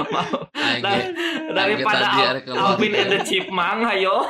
maaf. 0.07 0.29
Ge- 0.85 1.09
daripada. 1.51 2.07
Alvin 2.45 2.93
and 2.95 3.09
the 3.11 3.21
Chipmunk, 3.25 3.81
ayo. 3.89 4.29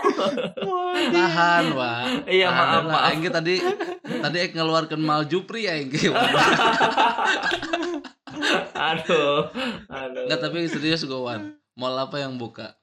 tahan 1.10 1.64
wah 1.74 2.06
Iya, 2.24 2.46
maaf, 2.48 2.82
maaf. 2.86 3.10
Aing 3.10 3.26
tadi 3.26 3.58
tadi 4.06 4.36
Aing 4.40 4.54
ngeluarkan 4.54 5.02
mal 5.02 5.26
Jupri 5.26 5.66
aing. 5.66 5.90
Aduh, 8.72 9.50
aduh. 9.86 10.22
Enggak 10.24 10.40
tapi 10.40 10.64
serius 10.64 11.02
gue 11.02 11.12
Wan 11.12 11.58
Mall 11.80 11.96
apa 11.96 12.20
yang 12.20 12.36
buka? 12.36 12.76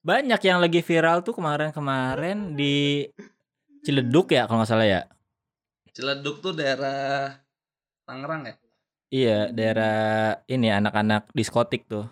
banyak 0.00 0.40
yang 0.42 0.58
lagi 0.58 0.80
viral 0.80 1.20
tuh 1.20 1.36
kemarin-kemarin 1.36 2.56
di 2.56 3.04
Ciledug 3.84 4.32
ya 4.32 4.48
kalau 4.48 4.64
nggak 4.64 4.70
salah 4.72 4.88
ya 4.88 5.00
Ciledug 5.92 6.40
tuh 6.40 6.56
daerah 6.56 7.36
Tangerang 8.08 8.48
ya? 8.48 8.54
iya 9.12 9.38
daerah 9.52 9.98
ini 10.48 10.72
anak-anak 10.72 11.28
diskotik 11.30 11.84
tuh 11.84 12.08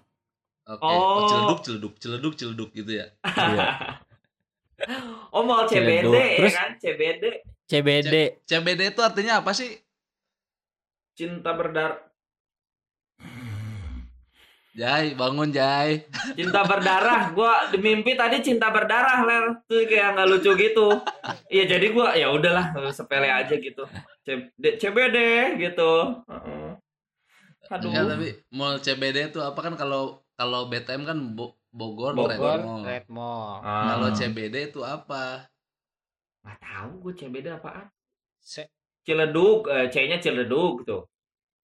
Oke. 0.68 0.84
Oh. 0.84 1.24
Ciledug, 1.24 1.58
Ciledug, 1.64 1.94
Ciledug, 1.96 2.34
Ciledug 2.36 2.70
gitu 2.76 2.92
ya. 2.92 3.08
iya. 3.24 3.66
Oh, 5.32 5.42
mau 5.42 5.64
CBD 5.64 6.04
Ciledug. 6.04 6.12
ya 6.12 6.36
Terus- 6.38 6.54
kan? 6.54 6.70
CBD. 6.76 7.24
CBD 7.64 8.14
CBD 8.44 8.80
itu 8.92 9.00
artinya 9.00 9.40
apa 9.40 9.50
sih? 9.50 9.80
Cinta 11.16 11.56
berdarah. 11.56 11.98
Jai, 14.78 15.18
bangun 15.18 15.50
Jai. 15.50 16.06
Cinta 16.38 16.62
berdarah. 16.62 17.34
Gua 17.34 17.66
di 17.66 17.82
mimpi 17.82 18.14
tadi 18.14 18.38
cinta 18.38 18.70
berdarah, 18.70 19.26
Ler. 19.26 19.44
Tuh 19.66 19.82
kayak 19.82 20.14
nggak 20.14 20.28
lucu 20.30 20.54
gitu. 20.54 20.86
Iya, 21.50 21.66
jadi 21.66 21.86
gua 21.90 22.14
ya 22.14 22.30
udahlah, 22.30 22.70
sepele 22.94 23.26
aja 23.26 23.58
gitu. 23.58 23.82
CBD, 24.22 24.78
CBD 24.78 25.18
gitu. 25.58 26.22
Heeh. 26.30 26.78
Aduh. 27.68 27.90
Enggak, 27.90 28.04
tapi 28.16 28.28
mall 28.48 28.78
CBD 28.78 29.34
itu 29.34 29.42
apa 29.42 29.60
kan 29.60 29.74
kalau 29.74 30.22
kalau 30.32 30.70
BTM 30.70 31.02
kan 31.04 31.18
Bo- 31.34 31.58
Bogor, 31.68 32.16
Red 32.16 32.38
Bogor 32.38 32.58
Mall. 32.64 32.82
Red 32.86 33.06
Mall 33.10 33.60
Ah. 33.60 33.92
Kalau 33.92 34.08
CBD 34.14 34.72
itu 34.72 34.80
apa? 34.80 35.50
Nggak 36.46 36.58
tahu 36.64 36.90
gue 37.02 37.12
CBD 37.18 37.46
apaan. 37.52 37.90
Ciledug, 39.04 39.68
eh, 39.68 39.88
C-nya 39.88 40.16
Ciledug 40.16 40.86
tuh. 40.86 41.02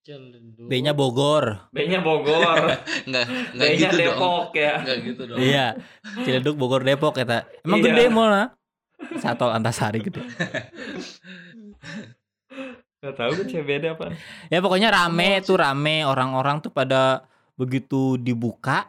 Ciledug. 0.04 0.68
B-nya 0.68 0.92
Bogor 0.92 1.64
B-nya 1.72 1.98
Bogor, 1.98 2.60
Enggak, 3.08 3.24
enggak 3.50 3.56
B-nya 3.66 3.78
gitu 3.80 3.96
dong. 3.96 4.00
Depok 4.12 4.48
ya. 4.54 4.72
Enggak 4.78 4.98
gitu 5.00 5.22
dong. 5.24 5.38
iya 5.40 5.66
Ciledug 6.20 6.56
Bogor 6.56 6.82
Depok 6.82 7.16
kata 7.16 7.48
emang 7.62 7.80
Iya. 7.80 7.86
gede 7.88 8.04
mall 8.08 8.28
lah 8.28 8.46
Satol 9.16 9.50
Antasari 9.50 10.00
gede 10.00 10.20
Gak 13.00 13.14
tahu 13.14 13.30
gue 13.34 13.46
CBD 13.46 13.84
apaan. 13.86 14.16
ya 14.48 14.60
pokoknya 14.60 14.88
rame 14.88 15.40
tuh 15.40 15.56
rame 15.56 16.04
orang-orang 16.04 16.60
tuh 16.60 16.68
pada 16.68 17.28
begitu 17.54 18.16
dibuka 18.16 18.88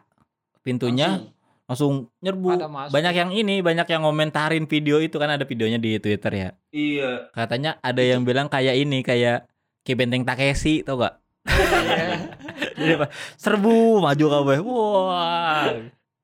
pintunya 0.62 1.20
Langsung. 1.68 1.68
langsung 1.68 1.94
nyerbu 2.20 2.48
banyak 2.90 3.14
yang 3.14 3.32
ini 3.32 3.60
banyak 3.60 3.84
yang 3.86 4.04
ngomentarin 4.04 4.66
video 4.66 4.98
itu 4.98 5.16
kan 5.16 5.28
ada 5.30 5.44
videonya 5.44 5.76
di 5.78 5.96
Twitter 5.98 6.32
ya 6.32 6.50
Iya. 6.70 7.28
katanya 7.32 7.76
ada 7.80 8.00
yang 8.00 8.24
bilang 8.24 8.48
kayak 8.48 8.76
ini 8.78 9.00
kayak 9.00 9.52
kayak 9.86 9.98
benteng 10.02 10.26
Takeshi 10.26 10.82
tau 10.82 10.98
gak? 10.98 11.22
Iya. 11.46 12.34
Jadi 12.82 12.94
apa? 12.98 13.08
Serbu 13.38 14.02
maju 14.02 14.26
kau 14.26 14.44
wah. 14.50 15.70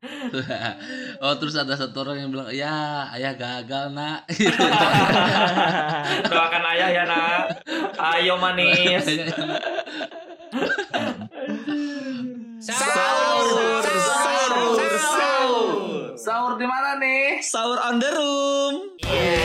Oh 1.22 1.38
terus 1.38 1.54
ada 1.54 1.78
satu 1.78 2.02
orang 2.02 2.26
yang 2.26 2.30
bilang 2.34 2.50
ya 2.50 3.06
ayah 3.14 3.38
gagal 3.38 3.94
nak. 3.94 4.26
Doakan 6.34 6.64
ayah 6.74 6.90
ya 6.90 7.04
nak. 7.06 7.62
Ayo 8.02 8.34
manis. 8.42 9.06
Sahur 12.66 13.86
sahur 13.86 14.90
sahur 14.98 15.62
sahur 16.18 16.54
di 16.58 16.66
mana 16.66 16.98
nih? 16.98 17.38
Sahur 17.46 17.78
on 17.78 18.02
the 18.02 18.10
room. 18.10 18.76
Yeah. 19.06 19.41